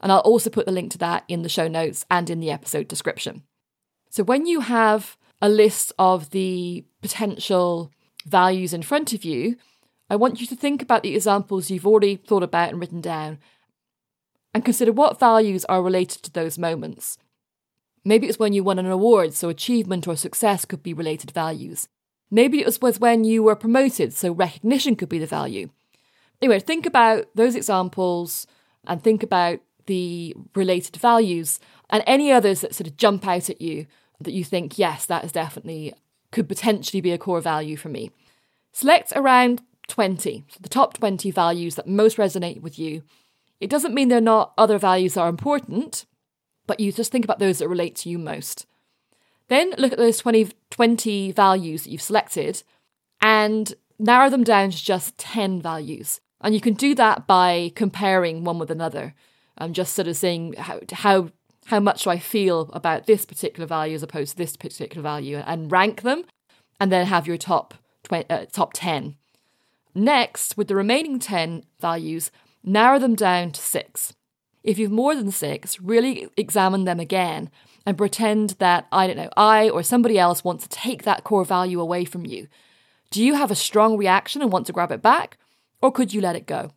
And 0.00 0.12
I'll 0.12 0.20
also 0.20 0.50
put 0.50 0.66
the 0.66 0.72
link 0.72 0.92
to 0.92 0.98
that 0.98 1.24
in 1.26 1.42
the 1.42 1.48
show 1.48 1.66
notes 1.66 2.06
and 2.08 2.30
in 2.30 2.38
the 2.38 2.52
episode 2.52 2.86
description. 2.86 3.42
So 4.10 4.22
when 4.22 4.46
you 4.46 4.60
have 4.60 5.16
a 5.42 5.48
list 5.48 5.92
of 5.98 6.30
the 6.30 6.84
potential 7.02 7.90
values 8.24 8.72
in 8.72 8.82
front 8.82 9.12
of 9.12 9.24
you, 9.24 9.56
I 10.08 10.14
want 10.14 10.40
you 10.40 10.46
to 10.46 10.54
think 10.54 10.82
about 10.82 11.02
the 11.02 11.16
examples 11.16 11.68
you've 11.68 11.86
already 11.86 12.14
thought 12.14 12.44
about 12.44 12.70
and 12.70 12.80
written 12.80 13.00
down 13.00 13.38
and 14.54 14.64
consider 14.64 14.92
what 14.92 15.18
values 15.18 15.64
are 15.64 15.82
related 15.82 16.22
to 16.22 16.32
those 16.32 16.58
moments. 16.58 17.18
Maybe 18.04 18.26
it 18.26 18.30
was 18.30 18.38
when 18.38 18.52
you 18.52 18.62
won 18.62 18.78
an 18.78 18.86
award, 18.86 19.34
so 19.34 19.48
achievement 19.48 20.06
or 20.06 20.16
success 20.16 20.64
could 20.64 20.82
be 20.82 20.92
related 20.92 21.30
values. 21.30 21.88
Maybe 22.30 22.60
it 22.60 22.80
was 22.82 23.00
when 23.00 23.24
you 23.24 23.42
were 23.42 23.56
promoted, 23.56 24.12
so 24.12 24.32
recognition 24.32 24.96
could 24.96 25.08
be 25.08 25.18
the 25.18 25.26
value. 25.26 25.70
Anyway, 26.42 26.58
think 26.58 26.84
about 26.84 27.26
those 27.34 27.54
examples 27.54 28.46
and 28.86 29.02
think 29.02 29.22
about 29.22 29.60
the 29.86 30.34
related 30.54 30.96
values, 30.96 31.60
and 31.90 32.02
any 32.06 32.32
others 32.32 32.60
that 32.60 32.74
sort 32.74 32.86
of 32.86 32.96
jump 32.96 33.26
out 33.26 33.50
at 33.50 33.60
you 33.60 33.86
that 34.20 34.32
you 34.32 34.44
think, 34.44 34.78
yes, 34.78 35.06
that 35.06 35.24
is 35.24 35.32
definitely 35.32 35.94
could 36.30 36.48
potentially 36.48 37.00
be 37.00 37.12
a 37.12 37.18
core 37.18 37.40
value 37.40 37.76
for 37.76 37.88
me. 37.88 38.10
Select 38.72 39.12
around 39.14 39.62
20, 39.88 40.44
so 40.48 40.58
the 40.60 40.68
top 40.68 40.94
20 40.94 41.30
values 41.30 41.74
that 41.74 41.86
most 41.86 42.16
resonate 42.16 42.60
with 42.60 42.78
you. 42.78 43.02
It 43.60 43.70
doesn't 43.70 43.94
mean 43.94 44.08
there 44.08 44.18
are 44.18 44.22
not 44.22 44.52
other 44.58 44.78
values 44.78 45.14
that 45.14 45.20
are 45.20 45.28
important, 45.28 46.06
but 46.66 46.80
you 46.80 46.92
just 46.92 47.12
think 47.12 47.24
about 47.24 47.38
those 47.38 47.58
that 47.58 47.68
relate 47.68 47.96
to 47.96 48.08
you 48.08 48.18
most. 48.18 48.66
Then 49.48 49.74
look 49.76 49.92
at 49.92 49.98
those 49.98 50.18
20, 50.18 50.50
20 50.70 51.32
values 51.32 51.84
that 51.84 51.90
you've 51.90 52.02
selected 52.02 52.62
and 53.20 53.74
narrow 53.98 54.30
them 54.30 54.44
down 54.44 54.70
to 54.70 54.84
just 54.84 55.18
10 55.18 55.60
values. 55.60 56.20
And 56.40 56.54
you 56.54 56.60
can 56.60 56.74
do 56.74 56.94
that 56.94 57.26
by 57.26 57.72
comparing 57.74 58.44
one 58.44 58.58
with 58.58 58.70
another. 58.70 59.14
I'm 59.56 59.72
just 59.72 59.94
sort 59.94 60.08
of 60.08 60.16
saying 60.16 60.54
how, 60.54 60.80
how 60.92 61.30
how 61.66 61.80
much 61.80 62.04
do 62.04 62.10
I 62.10 62.18
feel 62.18 62.70
about 62.72 63.06
this 63.06 63.24
particular 63.24 63.66
value 63.66 63.94
as 63.94 64.02
opposed 64.02 64.32
to 64.32 64.36
this 64.36 64.56
particular 64.56 65.02
value 65.02 65.38
and 65.38 65.72
rank 65.72 66.02
them 66.02 66.24
and 66.78 66.92
then 66.92 67.06
have 67.06 67.26
your 67.26 67.36
top 67.36 67.74
20, 68.04 68.28
uh, 68.28 68.46
top 68.52 68.72
10. 68.74 69.16
Next, 69.94 70.56
with 70.56 70.68
the 70.68 70.74
remaining 70.74 71.18
10 71.18 71.64
values, 71.80 72.30
narrow 72.62 72.98
them 72.98 73.14
down 73.14 73.52
to 73.52 73.60
6. 73.60 74.14
If 74.64 74.78
you've 74.78 74.90
more 74.90 75.14
than 75.14 75.30
6, 75.30 75.80
really 75.80 76.28
examine 76.38 76.84
them 76.84 76.98
again 76.98 77.50
and 77.84 77.98
pretend 77.98 78.50
that 78.58 78.86
I 78.90 79.06
don't 79.06 79.18
know, 79.18 79.28
I 79.36 79.68
or 79.68 79.82
somebody 79.82 80.18
else 80.18 80.42
wants 80.42 80.66
to 80.66 80.70
take 80.70 81.02
that 81.02 81.22
core 81.22 81.44
value 81.44 81.80
away 81.80 82.06
from 82.06 82.24
you. 82.24 82.48
Do 83.10 83.22
you 83.22 83.34
have 83.34 83.50
a 83.50 83.54
strong 83.54 83.98
reaction 83.98 84.40
and 84.40 84.50
want 84.50 84.66
to 84.66 84.72
grab 84.72 84.90
it 84.90 85.02
back 85.02 85.38
or 85.82 85.92
could 85.92 86.14
you 86.14 86.22
let 86.22 86.34
it 86.34 86.46
go? 86.46 86.72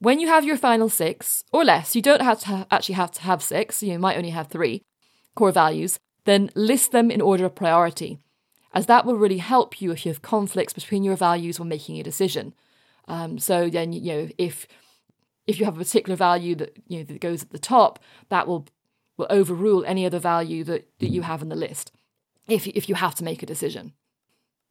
When 0.00 0.20
you 0.20 0.28
have 0.28 0.44
your 0.44 0.58
final 0.58 0.90
six 0.90 1.44
or 1.50 1.64
less, 1.64 1.96
you 1.96 2.02
don't 2.02 2.22
have 2.22 2.40
to 2.40 2.46
ha- 2.46 2.66
actually 2.70 2.96
have 2.96 3.10
to 3.12 3.22
have 3.22 3.42
six, 3.42 3.82
you 3.82 3.98
might 3.98 4.18
only 4.18 4.30
have 4.30 4.48
three 4.48 4.82
core 5.34 5.50
values, 5.50 5.98
then 6.24 6.50
list 6.54 6.92
them 6.92 7.10
in 7.10 7.22
order 7.22 7.46
of 7.46 7.54
priority, 7.54 8.18
as 8.74 8.86
that 8.86 9.06
will 9.06 9.16
really 9.16 9.38
help 9.38 9.80
you 9.80 9.90
if 9.90 10.04
you 10.04 10.12
have 10.12 10.20
conflicts 10.20 10.74
between 10.74 11.02
your 11.02 11.16
values 11.16 11.58
when 11.58 11.68
making 11.68 11.98
a 11.98 12.02
decision. 12.02 12.54
Um, 13.08 13.38
so 13.38 13.70
then, 13.70 13.92
you 13.92 14.12
know, 14.12 14.28
if 14.36 14.68
if 15.48 15.58
you 15.58 15.64
have 15.64 15.76
a 15.76 15.78
particular 15.78 16.14
value 16.14 16.54
that 16.54 16.76
you 16.86 16.98
know 16.98 17.04
that 17.04 17.20
goes 17.20 17.42
at 17.42 17.50
the 17.50 17.58
top, 17.58 17.98
that 18.28 18.46
will 18.46 18.66
will 19.16 19.26
overrule 19.30 19.84
any 19.84 20.06
other 20.06 20.20
value 20.20 20.62
that, 20.62 20.86
that 21.00 21.08
you 21.08 21.22
have 21.22 21.42
in 21.42 21.48
the 21.48 21.56
list. 21.56 21.90
If 22.46 22.68
if 22.68 22.88
you 22.88 22.94
have 22.94 23.16
to 23.16 23.24
make 23.24 23.42
a 23.42 23.46
decision, 23.46 23.94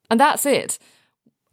and 0.10 0.20
that's 0.20 0.46
it. 0.46 0.80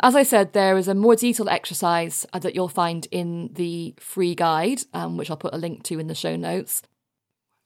As 0.01 0.15
I 0.15 0.25
said, 0.25 0.53
there 0.53 0.77
is 0.77 0.89
a 0.89 0.95
more 0.95 1.17
detailed 1.17 1.49
exercise 1.49 2.27
uh, 2.33 2.39
that 2.41 2.55
you'll 2.55 2.69
find 2.69 3.07
in 3.11 3.51
the 3.55 3.95
free 3.99 4.35
guide, 4.35 4.83
um, 4.93 5.17
which 5.17 5.31
I'll 5.31 5.37
put 5.37 5.55
a 5.55 5.59
link 5.59 5.85
to 5.85 5.99
in 5.99 6.09
the 6.09 6.15
show 6.15 6.37
notes. 6.37 6.83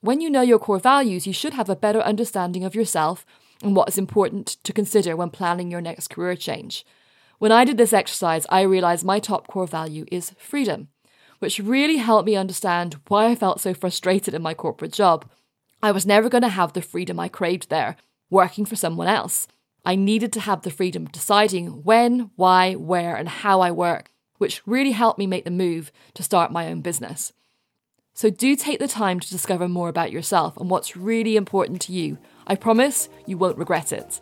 When 0.01 0.21
you 0.21 0.29
know 0.29 0.41
your 0.41 0.59
core 0.59 0.79
values, 0.79 1.27
you 1.27 1.33
should 1.33 1.53
have 1.53 1.69
a 1.69 1.75
better 1.75 1.99
understanding 1.99 2.63
of 2.63 2.75
yourself 2.75 3.25
and 3.61 3.75
what 3.75 3.89
is 3.89 3.97
important 3.97 4.57
to 4.63 4.71
consider 4.71 5.15
when 5.15 5.31
planning 5.31 5.69
your 5.69 5.81
next 5.81 6.09
career 6.09 6.35
change. 6.35 6.85
When 7.39 7.51
I 7.51 7.65
did 7.65 7.77
this 7.77 7.93
exercise, 7.93 8.45
I 8.49 8.61
realized 8.61 9.03
my 9.03 9.19
top 9.19 9.47
core 9.47 9.67
value 9.67 10.05
is 10.09 10.33
freedom, 10.37 10.89
which 11.39 11.59
really 11.59 11.97
helped 11.97 12.25
me 12.25 12.35
understand 12.35 12.97
why 13.07 13.25
I 13.25 13.35
felt 13.35 13.59
so 13.59 13.73
frustrated 13.73 14.33
in 14.33 14.41
my 14.41 14.53
corporate 14.53 14.93
job. 14.93 15.29
I 15.81 15.91
was 15.91 16.05
never 16.05 16.29
going 16.29 16.43
to 16.43 16.49
have 16.49 16.73
the 16.73 16.81
freedom 16.81 17.19
I 17.19 17.29
craved 17.29 17.69
there, 17.69 17.95
working 18.29 18.65
for 18.65 18.75
someone 18.75 19.07
else. 19.07 19.47
I 19.85 19.95
needed 19.95 20.33
to 20.33 20.41
have 20.41 20.61
the 20.61 20.71
freedom 20.71 21.05
of 21.05 21.11
deciding 21.11 21.83
when, 21.83 22.31
why, 22.35 22.75
where, 22.75 23.15
and 23.15 23.29
how 23.29 23.61
I 23.61 23.71
work, 23.71 24.11
which 24.37 24.61
really 24.65 24.91
helped 24.91 25.17
me 25.17 25.25
make 25.25 25.45
the 25.45 25.51
move 25.51 25.91
to 26.15 26.23
start 26.23 26.51
my 26.51 26.67
own 26.67 26.81
business. 26.81 27.33
So 28.13 28.29
do 28.29 28.57
take 28.57 28.79
the 28.79 28.87
time 28.87 29.21
to 29.21 29.29
discover 29.29 29.69
more 29.69 29.87
about 29.87 30.11
yourself 30.11 30.57
and 30.57 30.69
what's 30.69 30.97
really 30.97 31.37
important 31.37 31.81
to 31.83 31.93
you. 31.93 32.17
I 32.45 32.55
promise 32.55 33.07
you 33.25 33.37
won't 33.37 33.57
regret 33.57 33.93
it. 33.93 34.19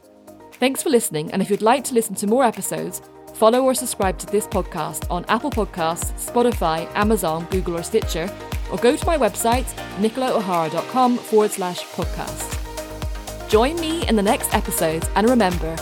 Thanks 0.53 0.83
for 0.83 0.89
listening, 0.89 1.31
and 1.31 1.41
if 1.41 1.49
you'd 1.49 1.61
like 1.63 1.83
to 1.85 1.95
listen 1.95 2.13
to 2.15 2.27
more 2.27 2.43
episodes, 2.43 3.01
follow 3.37 3.61
or 3.63 3.75
subscribe 3.75 4.17
to 4.17 4.25
this 4.25 4.47
podcast 4.47 5.05
on 5.11 5.23
Apple 5.29 5.51
Podcasts, 5.51 6.11
Spotify, 6.31 6.89
Amazon, 6.95 7.47
Google, 7.51 7.77
or 7.77 7.83
Stitcher, 7.83 8.29
or 8.71 8.79
go 8.79 8.95
to 8.95 9.05
my 9.05 9.15
website, 9.17 9.67
nicolaohara.com 9.99 11.17
forward 11.17 11.51
slash 11.51 11.85
podcast. 11.89 12.55
Join 13.47 13.79
me 13.79 14.07
in 14.07 14.15
the 14.15 14.23
next 14.23 14.53
episode, 14.53 15.07
and 15.15 15.29
remember, 15.29 15.75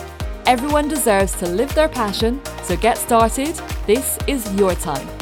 everyone 0.46 0.90
deserves 0.90 1.32
to 1.40 1.48
live 1.48 1.74
their 1.74 1.90
passion, 1.90 2.42
so 2.64 2.76
get 2.76 2.98
started. 2.98 3.56
This 3.88 4.18
is 4.28 4.54
your 4.56 4.76
time. 4.76 5.15